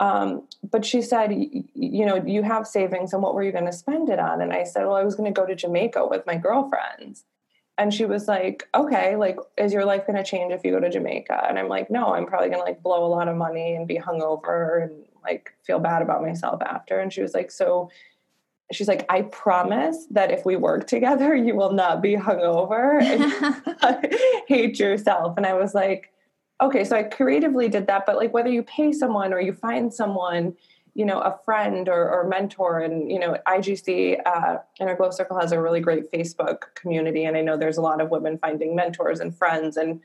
Um, 0.00 0.46
but 0.70 0.84
she 0.84 1.02
said, 1.02 1.32
you 1.32 2.06
know, 2.06 2.22
you 2.24 2.42
have 2.42 2.66
savings 2.66 3.12
and 3.12 3.22
what 3.22 3.34
were 3.34 3.42
you 3.42 3.50
going 3.50 3.66
to 3.66 3.72
spend 3.72 4.08
it 4.08 4.20
on? 4.20 4.40
And 4.40 4.52
I 4.52 4.62
said, 4.62 4.84
well, 4.84 4.94
I 4.94 5.02
was 5.02 5.16
going 5.16 5.32
to 5.32 5.38
go 5.38 5.46
to 5.46 5.56
Jamaica 5.56 6.06
with 6.06 6.24
my 6.24 6.36
girlfriends. 6.36 7.24
And 7.78 7.94
she 7.94 8.04
was 8.04 8.26
like, 8.26 8.68
okay, 8.74 9.16
like, 9.16 9.38
is 9.56 9.72
your 9.72 9.84
life 9.84 10.06
going 10.06 10.16
to 10.16 10.28
change 10.28 10.52
if 10.52 10.64
you 10.64 10.72
go 10.72 10.80
to 10.80 10.90
Jamaica? 10.90 11.46
And 11.48 11.58
I'm 11.58 11.68
like, 11.68 11.90
no, 11.90 12.14
I'm 12.14 12.26
probably 12.26 12.48
going 12.48 12.60
to 12.60 12.64
like 12.64 12.82
blow 12.82 13.04
a 13.04 13.08
lot 13.08 13.28
of 13.28 13.36
money 13.36 13.74
and 13.74 13.86
be 13.86 13.98
hungover 13.98 14.82
and 14.82 15.04
like 15.22 15.52
feel 15.64 15.78
bad 15.78 16.02
about 16.02 16.22
myself 16.22 16.60
after. 16.62 16.98
And 16.98 17.12
she 17.12 17.22
was 17.22 17.34
like, 17.34 17.50
so 17.50 17.90
she's 18.72 18.88
like, 18.88 19.06
I 19.08 19.22
promise 19.22 20.06
that 20.10 20.30
if 20.30 20.44
we 20.44 20.56
work 20.56 20.86
together, 20.86 21.34
you 21.34 21.54
will 21.54 21.72
not 21.72 22.02
be 22.02 22.16
hungover 22.16 23.02
and 23.02 24.14
hate 24.48 24.78
yourself. 24.78 25.36
And 25.36 25.46
I 25.46 25.54
was 25.54 25.74
like, 25.74 26.12
okay, 26.60 26.84
so 26.84 26.96
I 26.96 27.04
creatively 27.04 27.68
did 27.68 27.86
that, 27.86 28.04
but 28.04 28.16
like 28.16 28.34
whether 28.34 28.50
you 28.50 28.62
pay 28.62 28.92
someone 28.92 29.32
or 29.32 29.40
you 29.40 29.52
find 29.52 29.92
someone, 29.94 30.54
you 30.94 31.04
know, 31.04 31.20
a 31.20 31.38
friend 31.44 31.88
or, 31.88 32.10
or 32.10 32.28
mentor, 32.28 32.80
and 32.80 33.10
you 33.10 33.18
know, 33.18 33.36
IGC 33.46 34.20
uh, 34.26 34.58
Inner 34.80 34.96
Glow 34.96 35.10
Circle 35.10 35.38
has 35.38 35.52
a 35.52 35.60
really 35.60 35.80
great 35.80 36.10
Facebook 36.10 36.74
community, 36.74 37.24
and 37.24 37.36
I 37.36 37.42
know 37.42 37.56
there's 37.56 37.76
a 37.76 37.82
lot 37.82 38.00
of 38.00 38.10
women 38.10 38.38
finding 38.38 38.74
mentors 38.74 39.20
and 39.20 39.36
friends 39.36 39.76
and 39.76 40.00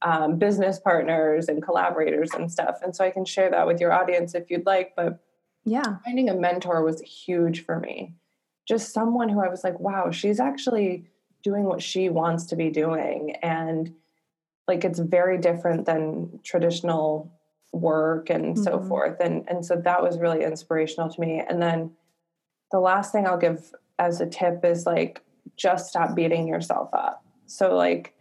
um, 0.00 0.38
business 0.38 0.78
partners 0.78 1.48
and 1.48 1.62
collaborators 1.62 2.30
and 2.32 2.50
stuff. 2.50 2.78
And 2.82 2.94
so 2.94 3.04
I 3.04 3.10
can 3.10 3.24
share 3.24 3.50
that 3.50 3.66
with 3.66 3.80
your 3.80 3.92
audience 3.92 4.34
if 4.34 4.50
you'd 4.50 4.64
like. 4.64 4.94
But 4.96 5.20
yeah, 5.70 5.96
finding 6.04 6.28
a 6.28 6.34
mentor 6.34 6.82
was 6.82 7.00
huge 7.00 7.64
for 7.64 7.78
me. 7.78 8.14
Just 8.66 8.92
someone 8.92 9.28
who 9.28 9.40
I 9.40 9.48
was 9.48 9.64
like, 9.64 9.78
wow, 9.80 10.10
she's 10.10 10.40
actually 10.40 11.06
doing 11.42 11.64
what 11.64 11.82
she 11.82 12.08
wants 12.08 12.46
to 12.46 12.56
be 12.56 12.70
doing, 12.70 13.36
and 13.42 13.94
like 14.66 14.84
it's 14.84 14.98
very 14.98 15.38
different 15.38 15.86
than 15.86 16.40
traditional 16.44 17.32
work 17.72 18.30
and 18.30 18.54
mm-hmm. 18.54 18.62
so 18.62 18.80
forth. 18.82 19.20
And 19.20 19.44
and 19.48 19.64
so 19.64 19.76
that 19.76 20.02
was 20.02 20.18
really 20.18 20.44
inspirational 20.44 21.08
to 21.10 21.20
me. 21.20 21.42
And 21.46 21.60
then 21.60 21.92
the 22.70 22.80
last 22.80 23.12
thing 23.12 23.26
i'll 23.26 23.38
give 23.38 23.72
as 23.98 24.20
a 24.20 24.26
tip 24.26 24.64
is 24.64 24.86
like 24.86 25.22
just 25.56 25.88
stop 25.88 26.14
beating 26.14 26.46
yourself 26.46 26.90
up. 26.92 27.24
So 27.46 27.74
like 27.74 28.14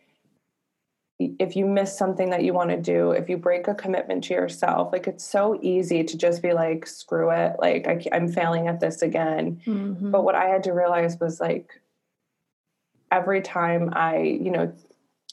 if 1.19 1.55
you 1.55 1.65
miss 1.65 1.97
something 1.97 2.29
that 2.29 2.43
you 2.43 2.53
want 2.53 2.69
to 2.69 2.77
do 2.77 3.11
if 3.11 3.27
you 3.27 3.37
break 3.37 3.67
a 3.67 3.73
commitment 3.73 4.23
to 4.23 4.33
yourself 4.33 4.91
like 4.91 5.07
it's 5.07 5.23
so 5.23 5.59
easy 5.63 6.03
to 6.03 6.15
just 6.17 6.41
be 6.43 6.53
like 6.53 6.85
screw 6.85 7.31
it 7.31 7.55
like 7.59 7.87
I, 7.87 8.15
am 8.15 8.27
failing 8.27 8.67
at 8.67 8.79
this 8.79 9.01
again 9.01 9.61
mm-hmm. 9.65 10.11
but 10.11 10.23
what 10.23 10.35
i 10.35 10.45
had 10.45 10.63
to 10.65 10.73
realize 10.73 11.19
was 11.19 11.39
like 11.39 11.71
every 13.11 13.41
time 13.41 13.89
i 13.93 14.17
you 14.17 14.51
know 14.51 14.71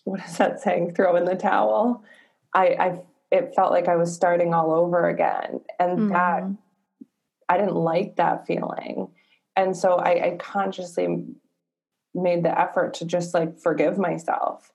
what 0.05 0.20
is 0.25 0.38
that 0.38 0.61
saying? 0.61 0.94
Throw 0.94 1.16
in 1.16 1.25
the 1.25 1.35
towel. 1.35 2.05
I, 2.53 2.66
I 2.66 3.01
it 3.31 3.55
felt 3.57 3.73
like 3.73 3.88
I 3.88 3.97
was 3.97 4.14
starting 4.14 4.55
all 4.55 4.73
over 4.73 5.09
again, 5.09 5.61
and 5.81 5.99
mm-hmm. 5.99 6.12
that 6.12 6.44
I 7.49 7.59
didn't 7.59 7.75
like 7.75 8.16
that 8.16 8.47
feeling. 8.47 9.09
And 9.57 9.77
so 9.77 9.94
I, 9.94 10.27
I 10.27 10.37
consciously 10.38 11.25
made 12.14 12.44
the 12.44 12.59
effort 12.59 12.94
to 12.94 13.05
just 13.05 13.35
like 13.35 13.59
forgive 13.59 13.99
myself. 13.99 14.70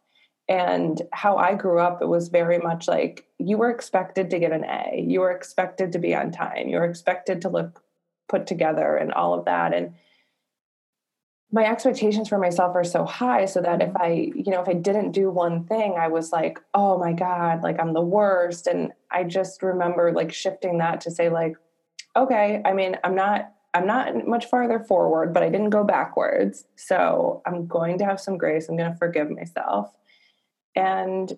And 0.49 0.99
how 1.13 1.37
I 1.37 1.53
grew 1.53 1.79
up, 1.79 2.01
it 2.01 2.07
was 2.07 2.29
very 2.29 2.57
much 2.57 2.87
like 2.87 3.27
you 3.37 3.57
were 3.57 3.69
expected 3.69 4.31
to 4.31 4.39
get 4.39 4.51
an 4.51 4.65
A, 4.65 5.05
you 5.07 5.19
were 5.19 5.31
expected 5.31 5.91
to 5.91 5.99
be 5.99 6.15
on 6.15 6.31
time, 6.31 6.67
you 6.67 6.77
were 6.77 6.85
expected 6.85 7.43
to 7.43 7.49
look 7.49 7.83
put 8.27 8.47
together 8.47 8.97
and 8.97 9.13
all 9.13 9.37
of 9.37 9.45
that. 9.45 9.73
And 9.73 9.93
my 11.51 11.65
expectations 11.65 12.29
for 12.29 12.37
myself 12.37 12.75
are 12.75 12.83
so 12.83 13.05
high 13.05 13.45
so 13.45 13.61
that 13.61 13.81
if 13.81 13.89
mm-hmm. 13.89 14.01
i 14.01 14.09
you 14.35 14.51
know 14.51 14.61
if 14.61 14.69
i 14.69 14.73
didn't 14.73 15.11
do 15.11 15.31
one 15.31 15.63
thing 15.63 15.95
i 15.97 16.07
was 16.07 16.31
like 16.31 16.59
oh 16.75 16.99
my 16.99 17.11
god 17.11 17.63
like 17.63 17.79
i'm 17.79 17.93
the 17.93 18.01
worst. 18.01 18.67
And 18.67 18.91
i 19.11 19.23
just 19.23 19.63
remember 19.63 20.11
like 20.11 20.31
shifting 20.31 20.77
that 20.77 21.01
to 21.01 21.11
say 21.11 21.29
like 21.29 21.55
okay 22.15 22.61
i 22.65 22.73
mean 22.73 22.97
i'm 23.03 23.15
not 23.15 23.53
i'm 23.73 23.87
not 23.87 24.27
much 24.27 24.45
farther 24.45 24.79
forward 24.79 25.33
but 25.33 25.43
i 25.43 25.49
didn't 25.49 25.71
go 25.71 25.83
backwards. 25.83 26.65
So 26.75 27.41
i'm 27.45 27.67
going 27.67 27.97
to 27.97 28.05
have 28.05 28.19
some 28.19 28.37
grace. 28.37 28.69
I'm 28.69 28.77
going 28.77 28.91
to 28.91 28.97
forgive 28.97 29.29
myself 29.31 29.91
and 30.75 31.37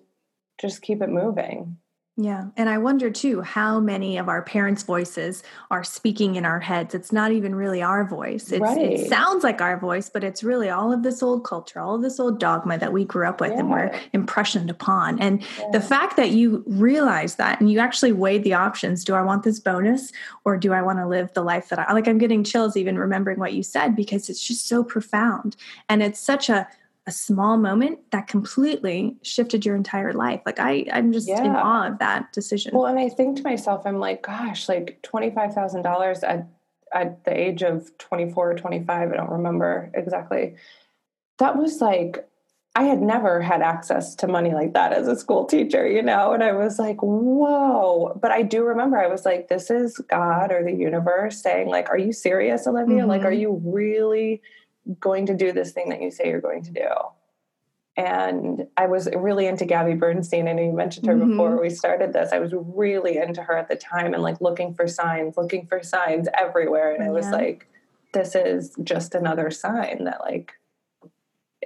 just 0.60 0.82
keep 0.82 1.02
it 1.02 1.08
moving 1.08 1.76
yeah. 2.18 2.48
And 2.58 2.68
I 2.68 2.76
wonder 2.76 3.10
too 3.10 3.40
how 3.40 3.80
many 3.80 4.18
of 4.18 4.28
our 4.28 4.42
parents' 4.42 4.82
voices 4.82 5.42
are 5.70 5.82
speaking 5.82 6.34
in 6.34 6.44
our 6.44 6.60
heads. 6.60 6.94
It's 6.94 7.10
not 7.10 7.32
even 7.32 7.54
really 7.54 7.80
our 7.80 8.04
voice. 8.04 8.52
Right. 8.52 8.78
It 8.78 9.08
sounds 9.08 9.42
like 9.42 9.62
our 9.62 9.78
voice, 9.78 10.10
but 10.10 10.22
it's 10.22 10.44
really 10.44 10.68
all 10.68 10.92
of 10.92 11.02
this 11.02 11.22
old 11.22 11.42
culture, 11.44 11.80
all 11.80 11.94
of 11.94 12.02
this 12.02 12.20
old 12.20 12.38
dogma 12.38 12.76
that 12.78 12.92
we 12.92 13.06
grew 13.06 13.26
up 13.26 13.40
with 13.40 13.52
yeah. 13.52 13.60
and 13.60 13.70
we're 13.70 13.98
impressioned 14.12 14.68
upon. 14.68 15.18
And 15.22 15.42
yeah. 15.58 15.70
the 15.72 15.80
fact 15.80 16.18
that 16.18 16.32
you 16.32 16.62
realize 16.66 17.36
that 17.36 17.60
and 17.60 17.72
you 17.72 17.78
actually 17.78 18.12
weighed 18.12 18.44
the 18.44 18.54
options 18.54 19.04
do 19.04 19.14
I 19.14 19.22
want 19.22 19.42
this 19.42 19.58
bonus 19.58 20.12
or 20.44 20.58
do 20.58 20.74
I 20.74 20.82
want 20.82 20.98
to 20.98 21.06
live 21.06 21.32
the 21.32 21.42
life 21.42 21.70
that 21.70 21.78
I 21.78 21.94
like? 21.94 22.06
I'm 22.06 22.18
getting 22.18 22.44
chills 22.44 22.76
even 22.76 22.98
remembering 22.98 23.38
what 23.38 23.54
you 23.54 23.62
said 23.62 23.96
because 23.96 24.28
it's 24.28 24.46
just 24.46 24.68
so 24.68 24.84
profound. 24.84 25.56
And 25.88 26.02
it's 26.02 26.20
such 26.20 26.50
a 26.50 26.68
a 27.06 27.12
small 27.12 27.56
moment 27.56 27.98
that 28.12 28.28
completely 28.28 29.16
shifted 29.22 29.66
your 29.66 29.74
entire 29.74 30.12
life. 30.12 30.40
Like 30.46 30.60
I, 30.60 30.86
I'm 30.92 31.12
just 31.12 31.28
yeah. 31.28 31.44
in 31.44 31.50
awe 31.50 31.88
of 31.88 31.98
that 31.98 32.32
decision. 32.32 32.72
Well, 32.74 32.86
and 32.86 32.98
I 32.98 33.08
think 33.08 33.38
to 33.38 33.42
myself, 33.42 33.82
I'm 33.86 33.98
like, 33.98 34.22
gosh, 34.22 34.68
like 34.68 35.00
twenty 35.02 35.30
five 35.30 35.52
thousand 35.52 35.82
dollars 35.82 36.22
at 36.22 36.46
at 36.92 37.24
the 37.24 37.36
age 37.36 37.62
of 37.62 37.96
twenty 37.98 38.30
four 38.30 38.52
or 38.52 38.54
twenty 38.54 38.82
five. 38.84 39.10
I 39.10 39.16
don't 39.16 39.30
remember 39.30 39.90
exactly. 39.94 40.54
That 41.38 41.56
was 41.56 41.80
like 41.80 42.28
I 42.74 42.84
had 42.84 43.02
never 43.02 43.42
had 43.42 43.60
access 43.60 44.14
to 44.16 44.26
money 44.26 44.54
like 44.54 44.72
that 44.72 44.94
as 44.94 45.06
a 45.06 45.16
school 45.16 45.44
teacher, 45.44 45.86
you 45.86 46.00
know, 46.00 46.32
and 46.32 46.42
I 46.42 46.52
was 46.52 46.78
like, 46.78 47.02
whoa. 47.02 48.18
But 48.20 48.30
I 48.30 48.42
do 48.42 48.64
remember 48.64 48.98
I 48.98 49.08
was 49.08 49.26
like, 49.26 49.48
this 49.48 49.70
is 49.70 49.98
God 50.08 50.50
or 50.50 50.64
the 50.64 50.72
universe 50.72 51.42
saying, 51.42 51.68
like, 51.68 51.90
are 51.90 51.98
you 51.98 52.14
serious, 52.14 52.66
Olivia? 52.66 53.00
Mm-hmm. 53.00 53.08
Like, 53.08 53.22
are 53.22 53.30
mm-hmm. 53.30 53.40
you 53.40 53.62
really 53.62 54.40
going 55.00 55.26
to 55.26 55.34
do 55.34 55.52
this 55.52 55.72
thing 55.72 55.90
that 55.90 56.02
you 56.02 56.10
say 56.10 56.28
you're 56.28 56.40
going 56.40 56.64
to 56.64 56.72
do. 56.72 56.88
And 57.96 58.68
I 58.76 58.86
was 58.86 59.08
really 59.14 59.46
into 59.46 59.66
Gabby 59.66 59.94
Bernstein. 59.94 60.48
I 60.48 60.52
know 60.52 60.62
you 60.62 60.72
mentioned 60.72 61.06
her 61.06 61.14
mm-hmm. 61.14 61.32
before 61.32 61.60
we 61.60 61.68
started 61.68 62.12
this. 62.12 62.32
I 62.32 62.38
was 62.38 62.52
really 62.54 63.18
into 63.18 63.42
her 63.42 63.56
at 63.56 63.68
the 63.68 63.76
time 63.76 64.14
and 64.14 64.22
like 64.22 64.40
looking 64.40 64.74
for 64.74 64.88
signs, 64.88 65.36
looking 65.36 65.66
for 65.66 65.82
signs 65.82 66.26
everywhere. 66.32 66.92
And 66.94 67.04
yeah. 67.04 67.10
I 67.10 67.12
was 67.12 67.28
like, 67.28 67.68
this 68.14 68.34
is 68.34 68.74
just 68.82 69.14
another 69.14 69.50
sign 69.50 70.04
that 70.04 70.20
like 70.22 70.52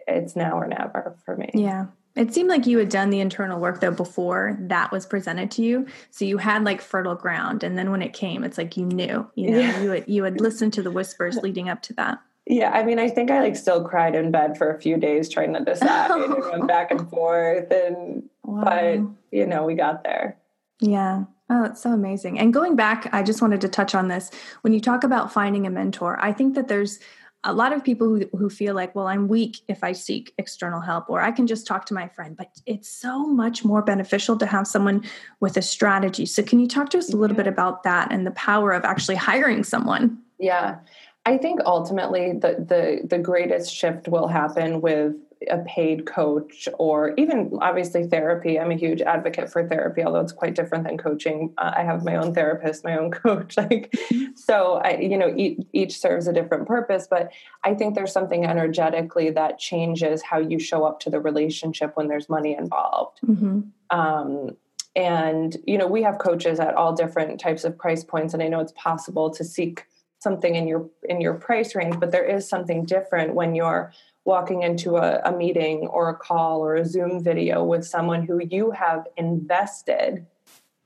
it's 0.09 0.35
now 0.35 0.59
or 0.59 0.67
never 0.67 1.17
for 1.25 1.37
me. 1.37 1.51
Yeah. 1.55 1.87
It 2.17 2.33
seemed 2.33 2.49
like 2.49 2.67
you 2.67 2.79
had 2.79 2.89
done 2.89 3.11
the 3.11 3.21
internal 3.21 3.61
work 3.61 3.81
though 3.81 3.91
before 3.91 4.57
that 4.63 4.91
was 4.91 5.05
presented 5.07 5.51
to 5.53 5.63
you. 5.63 5.87
So 6.11 6.25
you 6.25 6.39
had 6.39 6.65
like 6.65 6.81
fertile 6.81 7.15
ground. 7.15 7.63
And 7.63 7.79
then 7.79 7.91
when 7.91 8.03
it 8.03 8.15
came, 8.15 8.43
it's 8.43 8.59
like 8.59 8.77
you 8.77 8.87
knew, 8.87 9.31
you 9.35 9.51
know, 9.51 9.59
yeah. 9.59 9.81
you 9.81 9.91
had 9.91 10.09
you 10.09 10.25
had 10.25 10.41
listened 10.41 10.73
to 10.75 10.83
the 10.83 10.91
whispers 10.91 11.37
leading 11.37 11.69
up 11.69 11.83
to 11.83 11.93
that. 11.95 12.19
Yeah, 12.47 12.71
I 12.71 12.85
mean, 12.85 12.99
I 13.01 13.09
think 13.09 13.31
I 13.31 13.41
like 13.41 13.57
still 13.57 13.83
cried 13.83 14.15
in 14.15 14.31
bed 14.31 14.57
for 14.57 14.71
a 14.71 14.81
few 14.81 14.97
days 14.97 15.29
trying 15.29 15.53
to 15.55 15.61
decide 15.65 16.11
and 16.13 16.35
went 16.51 16.69
back 16.69 16.93
and 16.93 17.09
forth, 17.11 17.73
and 17.73 18.23
wow. 18.45 18.63
but 18.65 19.37
you 19.37 19.47
know, 19.47 19.65
we 19.65 19.75
got 19.75 20.05
there. 20.05 20.39
Yeah. 20.81 21.25
Oh, 21.49 21.65
it's 21.65 21.83
so 21.83 21.93
amazing. 21.93 22.39
And 22.39 22.53
going 22.53 22.77
back, 22.77 23.09
I 23.13 23.23
just 23.23 23.41
wanted 23.41 23.61
to 23.63 23.69
touch 23.69 23.95
on 23.95 24.09
this. 24.09 24.31
When 24.63 24.73
you 24.73 24.81
talk 24.81 25.05
about 25.05 25.33
finding 25.33 25.67
a 25.67 25.71
mentor, 25.71 26.19
I 26.21 26.33
think 26.33 26.55
that 26.57 26.69
there's 26.69 26.99
a 27.45 27.53
lot 27.53 27.73
of 27.73 27.85
people 27.85 28.09
who, 28.09 28.29
who 28.37 28.51
feel 28.51 28.75
like, 28.75 28.95
well, 28.95 29.07
I'm 29.07 29.29
weak 29.29 29.61
if 29.69 29.85
I 29.85 29.93
seek 29.93 30.35
external 30.39 30.81
help, 30.81 31.09
or 31.09 31.21
I 31.21 31.31
can 31.31 31.47
just 31.47 31.67
talk 31.67 31.87
to 31.87 31.95
my 31.95 32.09
friend. 32.09 32.37
But 32.37 32.51
it's 32.67 32.89
so 32.89 33.27
much 33.27 33.65
more 33.65 33.83
beneficial 33.83 34.37
to 34.39 34.47
have 34.47 34.67
someone 34.67 35.05
with 35.39 35.57
a 35.57 35.63
strategy. 35.63 36.27
So, 36.27 36.43
can 36.43 36.59
you 36.59 36.67
talk 36.67 36.91
to 36.91 36.99
us 36.99 37.13
a 37.13 37.17
little 37.17 37.37
bit 37.37 37.47
about 37.47 37.85
that 37.85 38.11
and 38.11 38.27
the 38.27 38.33
power 38.33 38.73
of 38.73 38.85
actually 38.85 39.17
hiring 39.17 39.63
someone? 39.63 40.19
Yeah. 40.39 40.79
I 41.27 41.37
think 41.39 41.61
ultimately 41.67 42.33
the, 42.33 42.55
the 42.57 43.07
the 43.07 43.19
greatest 43.19 43.75
shift 43.75 44.07
will 44.07 44.29
happen 44.29 44.81
with 44.81 45.17
a 45.51 45.59
paid 45.59 46.07
coach 46.07 46.69
or 46.79 47.15
even 47.19 47.59
obviously 47.61 48.07
therapy. 48.07 48.59
I'm 48.59 48.71
a 48.71 48.77
huge 48.77 49.03
advocate 49.03 49.51
for 49.51 49.69
therapy, 49.69 50.03
although 50.03 50.21
it's 50.21 50.33
quite 50.33 50.55
different 50.55 50.85
than 50.85 50.97
coaching. 50.97 51.53
Uh, 51.59 51.73
I 51.77 51.83
have 51.83 52.05
my 52.05 52.17
own 52.17 52.33
therapist, 52.33 52.85
my 52.85 52.97
own 52.97 53.11
coach. 53.25 53.57
Like, 53.57 53.95
so 54.35 54.75
I, 54.83 54.97
you 54.99 55.19
know, 55.19 55.35
each, 55.37 55.59
each 55.73 55.99
serves 55.99 56.27
a 56.27 56.33
different 56.33 56.67
purpose. 56.67 57.07
But 57.11 57.33
I 57.65 57.75
think 57.75 57.95
there's 57.95 58.13
something 58.13 58.47
energetically 58.47 59.31
that 59.31 59.59
changes 59.59 60.23
how 60.23 60.39
you 60.39 60.59
show 60.59 60.85
up 60.85 61.01
to 61.01 61.11
the 61.11 61.21
relationship 61.21 61.97
when 61.97 62.09
there's 62.09 62.29
money 62.29 62.57
involved. 62.57 63.19
Mm-hmm. 63.27 63.61
Um, 63.91 64.57
and 64.95 65.57
you 65.67 65.77
know, 65.77 65.87
we 65.87 66.03
have 66.03 66.19
coaches 66.19 66.61
at 66.61 66.75
all 66.75 66.95
different 66.95 67.41
types 67.41 67.65
of 67.65 67.77
price 67.77 68.05
points, 68.05 68.33
and 68.33 68.43
I 68.43 68.49
know 68.49 68.61
it's 68.61 68.73
possible 68.73 69.29
to 69.31 69.45
seek 69.45 69.85
something 70.27 70.55
in 70.61 70.67
your 70.67 70.83
in 71.13 71.21
your 71.21 71.35
price 71.35 71.71
range 71.79 71.97
but 72.01 72.11
there 72.11 72.29
is 72.37 72.49
something 72.49 72.85
different 72.85 73.35
when 73.35 73.55
you're 73.55 73.93
walking 74.27 74.63
into 74.63 74.97
a, 74.97 75.21
a, 75.25 75.33
meeting 75.33 75.87
or 75.87 76.09
a 76.09 76.15
call 76.15 76.61
or 76.61 76.75
a 76.75 76.85
zoom 76.85 77.23
video 77.23 77.63
with 77.63 77.87
someone 77.87 78.27
who 78.27 78.41
you 78.57 78.73
have 78.73 79.07
invested 79.17 80.27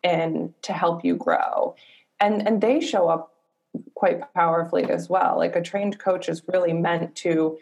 in 0.02 0.52
to 0.60 0.72
help 0.72 1.04
you 1.04 1.16
grow. 1.16 1.74
And 2.20 2.46
and 2.46 2.60
they 2.60 2.80
show 2.80 3.08
up 3.08 3.34
quite 3.94 4.20
powerfully 4.34 4.84
as 4.90 5.08
well. 5.08 5.38
Like 5.38 5.56
a 5.56 5.62
trained 5.62 5.98
coach 5.98 6.28
is 6.28 6.42
really 6.52 6.74
meant 6.74 7.14
to 7.16 7.58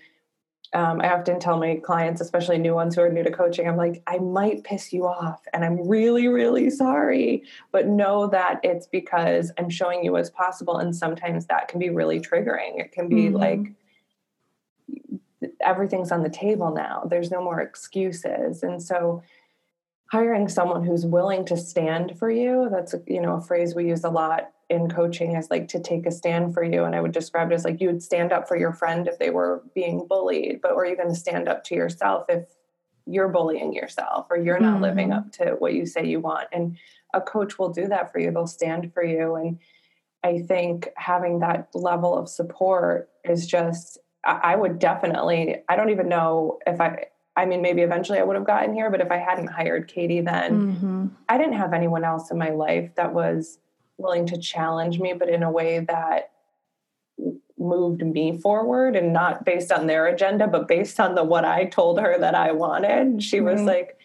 um, 0.75 1.01
I 1.01 1.13
often 1.15 1.41
tell 1.41 1.59
my 1.59 1.77
clients, 1.77 2.21
especially 2.21 2.59
new 2.59 2.75
ones 2.75 2.95
who 2.95 3.01
are 3.01 3.11
new 3.11 3.23
to 3.23 3.31
coaching, 3.31 3.67
I'm 3.67 3.77
like, 3.77 4.03
I 4.07 4.19
might 4.19 4.65
piss 4.65 4.93
you 4.93 5.07
off 5.07 5.41
and 5.53 5.65
I'm 5.65 5.89
really, 5.89 6.29
really 6.29 6.69
sorry. 6.69 7.45
But 7.73 7.87
know 7.87 8.27
that 8.27 8.61
it's 8.63 8.87
because 8.87 9.51
I'm 9.59 9.71
showing 9.71 10.05
you 10.05 10.13
what's 10.13 10.31
possible. 10.31 10.77
And 10.77 10.95
sometimes 10.95 11.47
that 11.47 11.69
can 11.69 11.79
be 11.79 11.89
really 11.89 12.21
triggering. 12.21 12.81
It 12.81 12.93
can 12.93 13.09
be 13.09 13.29
mm-hmm. 13.31 13.37
like 13.37 13.73
everything's 15.61 16.13
on 16.13 16.23
the 16.23 16.31
table 16.31 16.73
now, 16.73 17.05
there's 17.09 17.31
no 17.31 17.43
more 17.43 17.61
excuses. 17.61 18.63
And 18.63 18.83
so, 18.83 19.23
hiring 20.11 20.49
someone 20.49 20.85
who's 20.85 21.05
willing 21.05 21.45
to 21.45 21.55
stand 21.55 22.19
for 22.19 22.31
you 22.31 22.69
that's 22.71 22.95
you 23.07 23.21
know 23.21 23.37
a 23.37 23.41
phrase 23.43 23.75
we 23.75 23.87
use 23.87 24.05
a 24.05 24.09
lot 24.09 24.51
in 24.71 24.91
coaching 24.91 25.35
is 25.35 25.51
like 25.51 25.69
to 25.69 25.81
take 25.81 26.05
a 26.07 26.11
stand 26.11 26.53
for 26.53 26.63
you 26.63 26.85
and 26.85 26.95
i 26.95 27.01
would 27.01 27.13
describe 27.13 27.51
it 27.51 27.55
as 27.55 27.65
like 27.65 27.81
you 27.81 27.89
would 27.89 28.03
stand 28.03 28.33
up 28.33 28.47
for 28.47 28.57
your 28.57 28.73
friend 28.73 29.09
if 29.09 29.19
they 29.19 29.31
were 29.31 29.63
being 29.75 30.07
bullied 30.07 30.61
but 30.63 30.73
are 30.73 30.87
you 30.87 30.97
going 30.97 31.09
to 31.09 31.15
stand 31.15 31.49
up 31.49 31.65
to 31.65 31.75
yourself 31.75 32.27
if 32.29 32.45
you're 33.07 33.29
bullying 33.29 33.73
yourself 33.73 34.27
or 34.31 34.37
you're 34.37 34.61
not 34.61 34.75
mm-hmm. 34.75 34.83
living 34.83 35.13
up 35.13 35.33
to 35.33 35.57
what 35.59 35.73
you 35.73 35.87
say 35.87 36.07
you 36.07 36.21
want 36.21 36.47
and 36.53 36.77
a 37.15 37.21
coach 37.21 37.59
will 37.59 37.71
do 37.71 37.89
that 37.89 38.13
for 38.13 38.19
you 38.19 38.31
they'll 38.31 38.47
stand 38.47 38.93
for 38.93 39.03
you 39.03 39.35
and 39.37 39.59
i 40.23 40.39
think 40.39 40.89
having 40.97 41.39
that 41.39 41.69
level 41.75 42.17
of 42.17 42.29
support 42.29 43.09
is 43.25 43.47
just 43.47 43.99
i 44.25 44.55
would 44.55 44.79
definitely 44.79 45.57
i 45.69 45.77
don't 45.77 45.91
even 45.91 46.09
know 46.09 46.59
if 46.67 46.81
i 46.81 47.07
I 47.37 47.45
mean, 47.45 47.63
maybe 47.63 47.83
eventually 47.83 48.19
I 48.19 48.25
would 48.25 48.35
have 48.35 48.45
gotten 48.45 48.75
here, 48.75 48.91
but 48.91 49.01
if 49.01 49.13
I 49.13 49.19
hadn't 49.19 49.47
hired 49.47 49.87
Katie 49.87 50.21
then, 50.21 50.75
mm-hmm. 50.75 51.07
I 51.29 51.39
didn't 51.39 51.53
have 51.53 51.73
anyone 51.73 52.03
else 52.03 52.33
in 52.33 52.37
my 52.37 52.51
life 52.51 52.97
that 52.97 53.15
was 53.15 53.61
willing 53.99 54.27
to 54.27 54.39
challenge 54.39 54.99
me, 54.99 55.13
but 55.13 55.29
in 55.29 55.43
a 55.43 55.51
way 55.51 55.81
that 55.81 56.31
moved 57.59 58.03
me 58.03 58.39
forward 58.39 58.97
and 58.97 59.13
not 59.13 59.45
based 59.45 59.73
on 59.73 59.87
their 59.87 60.07
agenda, 60.07 60.47
but 60.47 60.69
based 60.69 61.01
on 61.01 61.15
the 61.15 61.25
what 61.25 61.45
I 61.45 61.65
told 61.65 62.01
her 62.01 62.17
that 62.19 62.35
I 62.35 62.53
wanted. 62.53 63.23
She 63.23 63.39
mm-hmm. 63.39 63.47
was 63.47 63.61
like 63.63 63.99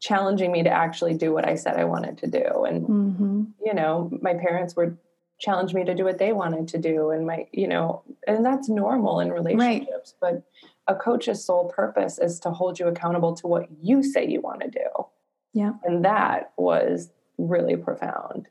challenging 0.00 0.50
me 0.52 0.62
to 0.62 0.70
actually 0.70 1.14
do 1.14 1.32
what 1.32 1.46
I 1.46 1.54
said 1.54 1.76
I 1.76 1.84
wanted 1.84 2.18
to 2.18 2.26
do. 2.26 2.64
And 2.64 2.88
mm-hmm. 2.88 3.44
you 3.64 3.74
know, 3.74 4.10
my 4.22 4.34
parents 4.34 4.74
were 4.74 4.96
challenged 5.38 5.74
me 5.74 5.84
to 5.84 5.94
do 5.94 6.04
what 6.04 6.18
they 6.18 6.32
wanted 6.32 6.68
to 6.68 6.78
do. 6.78 7.10
And 7.10 7.26
my, 7.26 7.46
you 7.52 7.68
know, 7.68 8.02
and 8.26 8.44
that's 8.44 8.68
normal 8.68 9.20
in 9.20 9.30
relationships. 9.30 10.14
Right. 10.20 10.42
But 10.86 10.92
a 10.92 10.98
coach's 10.98 11.44
sole 11.44 11.68
purpose 11.68 12.18
is 12.18 12.40
to 12.40 12.50
hold 12.50 12.78
you 12.78 12.88
accountable 12.88 13.34
to 13.36 13.46
what 13.46 13.68
you 13.80 14.02
say 14.02 14.26
you 14.26 14.40
want 14.40 14.62
to 14.62 14.70
do. 14.70 15.06
Yeah. 15.52 15.72
And 15.84 16.04
that 16.04 16.52
was 16.56 17.10
really 17.36 17.76
profound. 17.76 18.48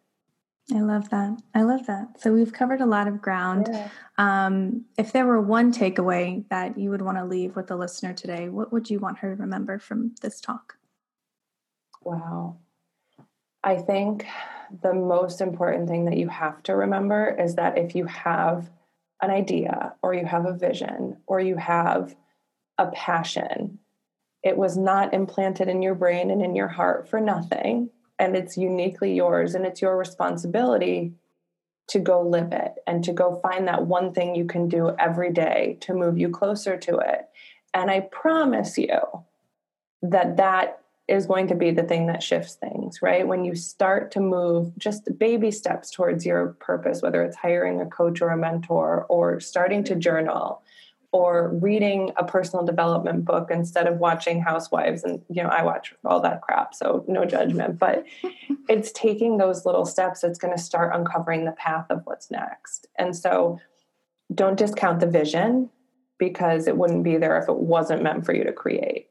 I 0.73 0.81
love 0.81 1.09
that. 1.09 1.41
I 1.55 1.61
love 1.61 1.87
that. 1.87 2.19
So 2.19 2.33
we've 2.33 2.51
covered 2.51 2.81
a 2.81 2.85
lot 2.85 3.07
of 3.07 3.21
ground. 3.21 3.69
Yeah. 3.71 3.89
Um, 4.17 4.85
if 4.97 5.13
there 5.13 5.25
were 5.25 5.39
one 5.39 5.71
takeaway 5.71 6.47
that 6.49 6.77
you 6.77 6.89
would 6.89 7.01
want 7.01 7.17
to 7.17 7.23
leave 7.23 7.55
with 7.55 7.67
the 7.67 7.77
listener 7.77 8.13
today, 8.13 8.49
what 8.49 8.73
would 8.73 8.89
you 8.89 8.99
want 8.99 9.19
her 9.19 9.33
to 9.33 9.41
remember 9.41 9.79
from 9.79 10.13
this 10.21 10.41
talk? 10.41 10.77
Wow. 12.01 12.57
I 13.63 13.77
think 13.77 14.25
the 14.81 14.93
most 14.93 15.39
important 15.39 15.87
thing 15.87 16.05
that 16.05 16.17
you 16.17 16.27
have 16.27 16.61
to 16.63 16.75
remember 16.75 17.35
is 17.39 17.55
that 17.55 17.77
if 17.77 17.95
you 17.95 18.05
have 18.05 18.69
an 19.21 19.31
idea 19.31 19.93
or 20.01 20.13
you 20.13 20.25
have 20.25 20.45
a 20.45 20.53
vision 20.53 21.17
or 21.27 21.39
you 21.39 21.55
have 21.55 22.15
a 22.77 22.87
passion, 22.87 23.79
it 24.43 24.57
was 24.57 24.77
not 24.77 25.13
implanted 25.13 25.69
in 25.69 25.81
your 25.81 25.95
brain 25.95 26.29
and 26.29 26.41
in 26.41 26.55
your 26.55 26.67
heart 26.67 27.07
for 27.09 27.19
nothing. 27.19 27.89
And 28.19 28.35
it's 28.35 28.57
uniquely 28.57 29.13
yours 29.13 29.55
and 29.55 29.65
it's 29.65 29.81
your 29.81 29.97
responsibility 29.97 31.13
to 31.87 31.99
go 31.99 32.21
live 32.21 32.51
it 32.51 32.75
and 32.85 33.03
to 33.03 33.13
go 33.13 33.39
find 33.41 33.67
that 33.67 33.85
one 33.85 34.13
thing 34.13 34.35
you 34.35 34.45
can 34.45 34.67
do 34.67 34.95
every 34.99 35.31
day 35.31 35.77
to 35.81 35.93
move 35.93 36.17
you 36.17 36.29
closer 36.29 36.77
to 36.77 36.97
it. 36.97 37.29
And 37.73 37.89
I 37.89 38.01
promise 38.01 38.77
you 38.77 38.99
that 40.01 40.37
that 40.37 40.81
is 41.07 41.25
going 41.25 41.47
to 41.47 41.55
be 41.55 41.71
the 41.71 41.83
thing 41.83 42.07
that 42.07 42.21
shifts 42.21 42.55
things, 42.55 43.01
right? 43.01 43.25
When 43.25 43.45
you 43.45 43.55
start 43.55 44.11
to 44.11 44.19
move 44.19 44.77
just 44.77 45.17
baby 45.17 45.51
steps 45.51 45.89
towards 45.89 46.25
your 46.25 46.49
purpose, 46.59 47.01
whether 47.01 47.23
it's 47.23 47.37
hiring 47.37 47.79
a 47.79 47.85
coach 47.85 48.21
or 48.21 48.29
a 48.29 48.37
mentor 48.37 49.05
or 49.07 49.39
starting 49.39 49.85
to 49.85 49.95
journal 49.95 50.61
or 51.11 51.49
reading 51.61 52.11
a 52.17 52.23
personal 52.23 52.65
development 52.65 53.25
book 53.25 53.49
instead 53.49 53.87
of 53.87 53.97
watching 53.97 54.41
housewives 54.41 55.03
and 55.03 55.21
you 55.29 55.41
know 55.41 55.49
i 55.49 55.63
watch 55.63 55.93
all 56.03 56.19
that 56.19 56.41
crap 56.41 56.73
so 56.73 57.05
no 57.07 57.25
judgment. 57.25 57.79
But 57.79 58.05
it's 58.69 58.91
taking 58.91 59.37
those 59.37 59.65
little 59.65 59.85
steps 59.85 60.21
that's 60.21 60.39
going 60.39 60.55
to 60.55 60.61
start 60.61 60.95
uncovering 60.95 61.45
the 61.45 61.51
path 61.53 61.87
of 61.89 62.01
what's 62.05 62.31
next. 62.31 62.87
And 62.97 63.15
so 63.15 63.59
don't 64.33 64.57
discount 64.57 64.99
the 64.99 65.07
vision 65.07 65.69
because 66.17 66.67
it 66.67 66.77
wouldn't 66.77 67.03
be 67.03 67.17
there 67.17 67.37
if 67.37 67.47
it 67.47 67.57
wasn't 67.57 68.03
meant 68.03 68.25
for 68.25 68.33
you 68.33 68.43
to 68.43 68.51
create. 68.51 69.07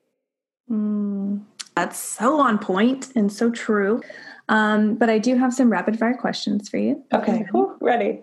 Mm, 0.71 1.43
that's 1.75 1.99
so 1.99 2.41
on 2.41 2.59
point 2.59 3.13
and 3.15 3.33
so 3.33 3.51
true. 3.51 4.03
Um, 4.49 4.95
but 4.95 5.11
i 5.11 5.19
do 5.19 5.37
have 5.37 5.53
some 5.53 5.71
rapid 5.71 5.99
fire 5.99 6.17
questions 6.17 6.69
for 6.69 6.79
you. 6.79 7.03
Okay 7.13 7.47
Whew, 7.51 7.77
ready. 7.81 8.21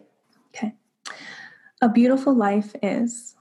Okay. 0.56 0.74
A 1.82 1.90
beautiful 1.90 2.34
life 2.34 2.76
is 2.82 3.36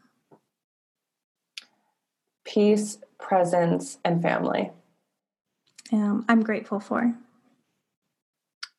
peace, 2.44 2.98
presence, 3.18 3.98
and 4.04 4.22
family. 4.22 4.70
Um, 5.92 6.24
I'm 6.28 6.42
grateful 6.42 6.80
for 6.80 7.14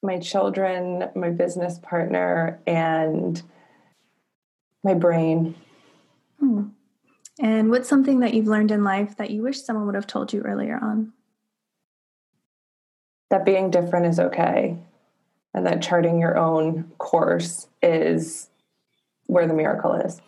my 0.04 0.20
children, 0.20 1.10
my 1.16 1.30
business 1.30 1.80
partner, 1.80 2.60
and 2.68 3.42
my 4.84 4.94
brain. 4.94 5.56
Hmm. 6.40 6.66
And 7.40 7.72
what's 7.72 7.90
something 7.90 8.20
that 8.20 8.34
you've 8.34 8.48
learned 8.48 8.70
in 8.70 8.84
life 8.84 9.18
that 9.18 9.32
you 9.32 9.42
wish 9.42 9.62
someone 9.62 9.86
would 9.86 9.96
have 9.96 10.06
told 10.06 10.34
you 10.34 10.42
earlier 10.42 10.78
on? 10.80 11.14
That 13.30 13.46
being 13.46 13.72
different 13.72 14.06
is 14.06 14.20
okay, 14.20 14.78
and 15.54 15.66
that 15.66 15.82
charting 15.82 16.20
your 16.20 16.38
own 16.38 16.92
course 17.00 17.68
is 17.82 18.50
where 19.26 19.48
the 19.48 19.54
miracle 19.56 19.94
is. 19.94 20.22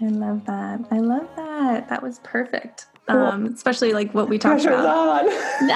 I 0.00 0.06
love 0.06 0.44
that. 0.46 0.80
I 0.90 0.98
love 0.98 1.28
that. 1.36 1.88
That 1.88 2.02
was 2.02 2.20
perfect. 2.20 2.86
Um, 3.08 3.46
especially 3.46 3.92
like 3.92 4.14
what 4.14 4.28
we 4.28 4.38
talked 4.38 4.62
Pressure's 4.62 4.80
about. 4.80 5.24
On. 5.24 5.28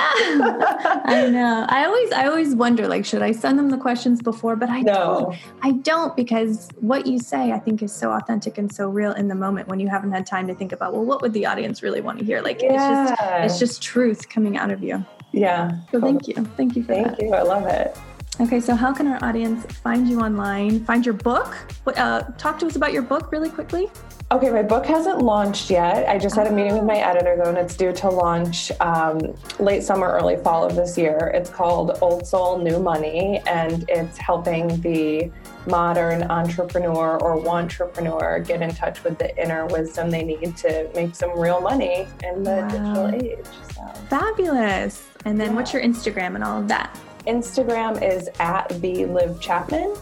I 1.04 1.28
know. 1.30 1.66
I 1.68 1.84
always, 1.84 2.12
I 2.12 2.26
always 2.26 2.54
wonder, 2.54 2.86
like, 2.86 3.04
should 3.04 3.22
I 3.22 3.32
send 3.32 3.58
them 3.58 3.70
the 3.70 3.76
questions 3.76 4.22
before? 4.22 4.56
But 4.56 4.70
I 4.70 4.82
no. 4.82 4.92
don't. 4.92 5.38
I 5.62 5.72
don't 5.72 6.16
because 6.16 6.68
what 6.80 7.06
you 7.06 7.18
say, 7.18 7.52
I 7.52 7.58
think, 7.58 7.82
is 7.82 7.92
so 7.92 8.12
authentic 8.12 8.56
and 8.58 8.72
so 8.72 8.88
real 8.88 9.12
in 9.12 9.28
the 9.28 9.34
moment 9.34 9.68
when 9.68 9.80
you 9.80 9.88
haven't 9.88 10.12
had 10.12 10.26
time 10.26 10.46
to 10.46 10.54
think 10.54 10.72
about, 10.72 10.92
well, 10.92 11.04
what 11.04 11.22
would 11.22 11.32
the 11.32 11.46
audience 11.46 11.82
really 11.82 12.00
want 12.00 12.18
to 12.20 12.24
hear? 12.24 12.40
Like, 12.40 12.62
yeah. 12.62 13.10
it's 13.10 13.10
just, 13.10 13.44
it's 13.44 13.58
just 13.58 13.82
truth 13.82 14.28
coming 14.28 14.56
out 14.56 14.70
of 14.70 14.82
you. 14.82 15.04
Yeah. 15.32 15.72
So 15.90 16.00
thank 16.00 16.28
you. 16.28 16.34
Thank 16.56 16.76
you 16.76 16.84
for 16.84 16.94
thank 16.94 17.08
that. 17.08 17.20
you. 17.20 17.32
I 17.32 17.42
love 17.42 17.66
it. 17.66 17.96
Okay, 18.40 18.58
so 18.58 18.74
how 18.74 18.92
can 18.92 19.06
our 19.06 19.22
audience 19.22 19.64
find 19.76 20.08
you 20.08 20.20
online, 20.20 20.84
find 20.84 21.06
your 21.06 21.14
book? 21.14 21.56
Uh, 21.86 22.22
talk 22.36 22.58
to 22.58 22.66
us 22.66 22.74
about 22.74 22.92
your 22.92 23.02
book 23.02 23.30
really 23.30 23.48
quickly. 23.48 23.88
Okay, 24.32 24.50
my 24.50 24.62
book 24.62 24.84
hasn't 24.84 25.22
launched 25.22 25.70
yet. 25.70 26.08
I 26.08 26.18
just 26.18 26.34
had 26.34 26.48
a 26.48 26.50
meeting 26.50 26.74
with 26.74 26.82
my 26.82 26.96
editor 26.96 27.36
though, 27.36 27.50
and 27.50 27.58
it's 27.58 27.76
due 27.76 27.92
to 27.92 28.08
launch 28.08 28.72
um, 28.80 29.20
late 29.60 29.84
summer, 29.84 30.08
early 30.08 30.36
fall 30.36 30.64
of 30.64 30.74
this 30.74 30.98
year. 30.98 31.30
It's 31.32 31.48
called 31.48 31.96
Old 32.00 32.26
Soul, 32.26 32.58
New 32.58 32.80
Money, 32.80 33.40
and 33.46 33.84
it's 33.88 34.18
helping 34.18 34.80
the 34.80 35.30
modern 35.68 36.24
entrepreneur 36.24 37.16
or 37.18 37.46
entrepreneur 37.46 38.40
get 38.40 38.62
in 38.62 38.74
touch 38.74 39.04
with 39.04 39.16
the 39.16 39.36
inner 39.40 39.66
wisdom 39.66 40.10
they 40.10 40.24
need 40.24 40.56
to 40.56 40.90
make 40.96 41.14
some 41.14 41.38
real 41.38 41.60
money 41.60 42.08
in 42.24 42.42
the 42.42 42.56
wow. 42.56 42.68
digital 42.68 43.08
age. 43.14 43.46
So. 43.74 43.86
Fabulous. 44.10 45.06
And 45.24 45.38
then 45.40 45.50
yeah. 45.50 45.54
what's 45.54 45.72
your 45.72 45.82
Instagram 45.82 46.34
and 46.34 46.42
all 46.42 46.60
of 46.60 46.66
that? 46.68 46.98
Instagram 47.26 48.02
is 48.02 48.28
at 48.38 48.68
the 48.80 49.06
Liv 49.06 49.40
Chapman. 49.40 49.96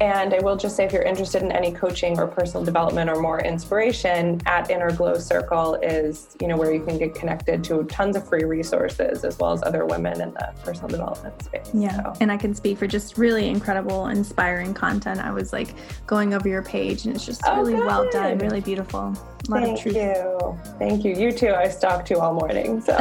And 0.00 0.34
I 0.34 0.40
will 0.40 0.56
just 0.56 0.76
say 0.76 0.84
if 0.84 0.92
you're 0.92 1.02
interested 1.02 1.42
in 1.42 1.52
any 1.52 1.70
coaching 1.70 2.18
or 2.18 2.26
personal 2.26 2.64
development 2.64 3.08
or 3.08 3.20
more 3.20 3.40
inspiration, 3.40 4.40
at 4.44 4.68
Inner 4.68 4.90
Glow 4.90 5.14
Circle 5.18 5.76
is, 5.76 6.36
you 6.40 6.48
know, 6.48 6.56
where 6.56 6.72
you 6.74 6.84
can 6.84 6.98
get 6.98 7.14
connected 7.14 7.62
to 7.64 7.84
tons 7.84 8.16
of 8.16 8.28
free 8.28 8.44
resources 8.44 9.24
as 9.24 9.38
well 9.38 9.52
as 9.52 9.62
other 9.62 9.86
women 9.86 10.20
in 10.20 10.32
the 10.34 10.52
personal 10.64 10.88
development 10.88 11.40
space. 11.42 11.70
Yeah. 11.72 12.02
So. 12.02 12.12
And 12.20 12.32
I 12.32 12.36
can 12.36 12.54
speak 12.54 12.78
for 12.78 12.88
just 12.88 13.16
really 13.18 13.48
incredible, 13.48 14.08
inspiring 14.08 14.74
content. 14.74 15.20
I 15.20 15.30
was 15.30 15.52
like 15.52 15.74
going 16.06 16.34
over 16.34 16.48
your 16.48 16.62
page 16.62 17.06
and 17.06 17.14
it's 17.14 17.24
just 17.24 17.42
oh, 17.46 17.58
really 17.58 17.74
good. 17.74 17.86
well 17.86 18.10
done, 18.10 18.38
really 18.38 18.60
beautiful. 18.60 19.16
Thank 19.48 19.84
you. 19.84 20.58
Thank 20.78 21.04
you. 21.04 21.14
You 21.14 21.30
too. 21.30 21.50
I 21.50 21.68
stalked 21.68 22.10
you 22.10 22.18
all 22.18 22.34
morning. 22.34 22.80
So 22.80 22.96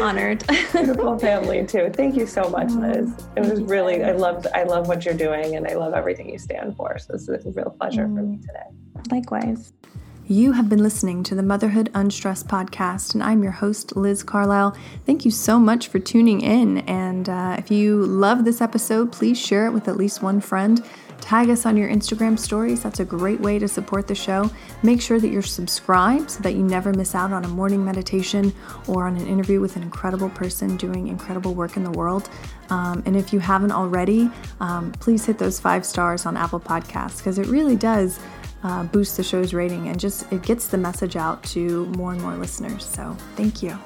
honored. 0.00 0.44
Beautiful 0.72 1.18
family 1.18 1.66
too. 1.66 1.90
Thank 1.92 2.16
you 2.16 2.26
so 2.26 2.48
much, 2.48 2.68
mm-hmm. 2.68 2.92
Liz. 2.92 3.26
It 3.36 3.40
was 3.40 3.62
really 3.62 4.02
I 4.02 4.12
love 4.12 4.46
I 4.54 4.64
love 4.64 4.88
what 4.88 5.04
you're 5.04 5.14
doing 5.14 5.56
and 5.56 5.66
I 5.66 5.74
love 5.74 5.94
everything 5.94 6.28
you 6.28 6.38
stand 6.38 6.76
for. 6.76 6.98
So 6.98 7.14
it's 7.14 7.28
a 7.28 7.50
real 7.50 7.74
pleasure 7.78 8.06
mm. 8.06 8.16
for 8.16 8.22
me 8.22 8.36
mm-hmm. 8.36 8.46
today. 8.46 9.10
Likewise. 9.10 9.72
You 10.30 10.52
have 10.52 10.68
been 10.68 10.82
listening 10.82 11.22
to 11.22 11.34
the 11.34 11.42
Motherhood 11.42 11.90
Unstressed 11.94 12.48
podcast, 12.48 13.14
and 13.14 13.22
I'm 13.22 13.42
your 13.42 13.52
host, 13.52 13.96
Liz 13.96 14.22
Carlisle. 14.22 14.76
Thank 15.06 15.24
you 15.24 15.30
so 15.30 15.58
much 15.58 15.88
for 15.88 15.98
tuning 15.98 16.42
in. 16.42 16.80
And 16.80 17.30
uh, 17.30 17.56
if 17.56 17.70
you 17.70 18.04
love 18.04 18.44
this 18.44 18.60
episode, 18.60 19.10
please 19.10 19.40
share 19.40 19.64
it 19.64 19.72
with 19.72 19.88
at 19.88 19.96
least 19.96 20.22
one 20.22 20.42
friend. 20.42 20.84
Tag 21.28 21.50
us 21.50 21.66
on 21.66 21.76
your 21.76 21.90
Instagram 21.90 22.38
stories. 22.38 22.82
That's 22.82 23.00
a 23.00 23.04
great 23.04 23.38
way 23.38 23.58
to 23.58 23.68
support 23.68 24.06
the 24.06 24.14
show. 24.14 24.50
Make 24.82 25.02
sure 25.02 25.20
that 25.20 25.28
you're 25.28 25.42
subscribed 25.42 26.30
so 26.30 26.40
that 26.40 26.54
you 26.54 26.62
never 26.62 26.90
miss 26.94 27.14
out 27.14 27.34
on 27.34 27.44
a 27.44 27.48
morning 27.48 27.84
meditation 27.84 28.50
or 28.86 29.06
on 29.06 29.14
an 29.14 29.26
interview 29.26 29.60
with 29.60 29.76
an 29.76 29.82
incredible 29.82 30.30
person 30.30 30.78
doing 30.78 31.08
incredible 31.08 31.52
work 31.52 31.76
in 31.76 31.84
the 31.84 31.90
world. 31.90 32.30
Um, 32.70 33.02
and 33.04 33.14
if 33.14 33.30
you 33.30 33.40
haven't 33.40 33.72
already, 33.72 34.30
um, 34.60 34.90
please 34.92 35.26
hit 35.26 35.36
those 35.36 35.60
five 35.60 35.84
stars 35.84 36.24
on 36.24 36.34
Apple 36.34 36.60
Podcasts 36.60 37.18
because 37.18 37.38
it 37.38 37.46
really 37.48 37.76
does 37.76 38.18
uh, 38.62 38.84
boost 38.84 39.18
the 39.18 39.22
show's 39.22 39.52
rating 39.52 39.88
and 39.88 40.00
just 40.00 40.32
it 40.32 40.42
gets 40.42 40.68
the 40.68 40.78
message 40.78 41.14
out 41.14 41.42
to 41.42 41.84
more 41.88 42.12
and 42.12 42.22
more 42.22 42.36
listeners. 42.36 42.86
So 42.86 43.14
thank 43.36 43.62
you. 43.62 43.78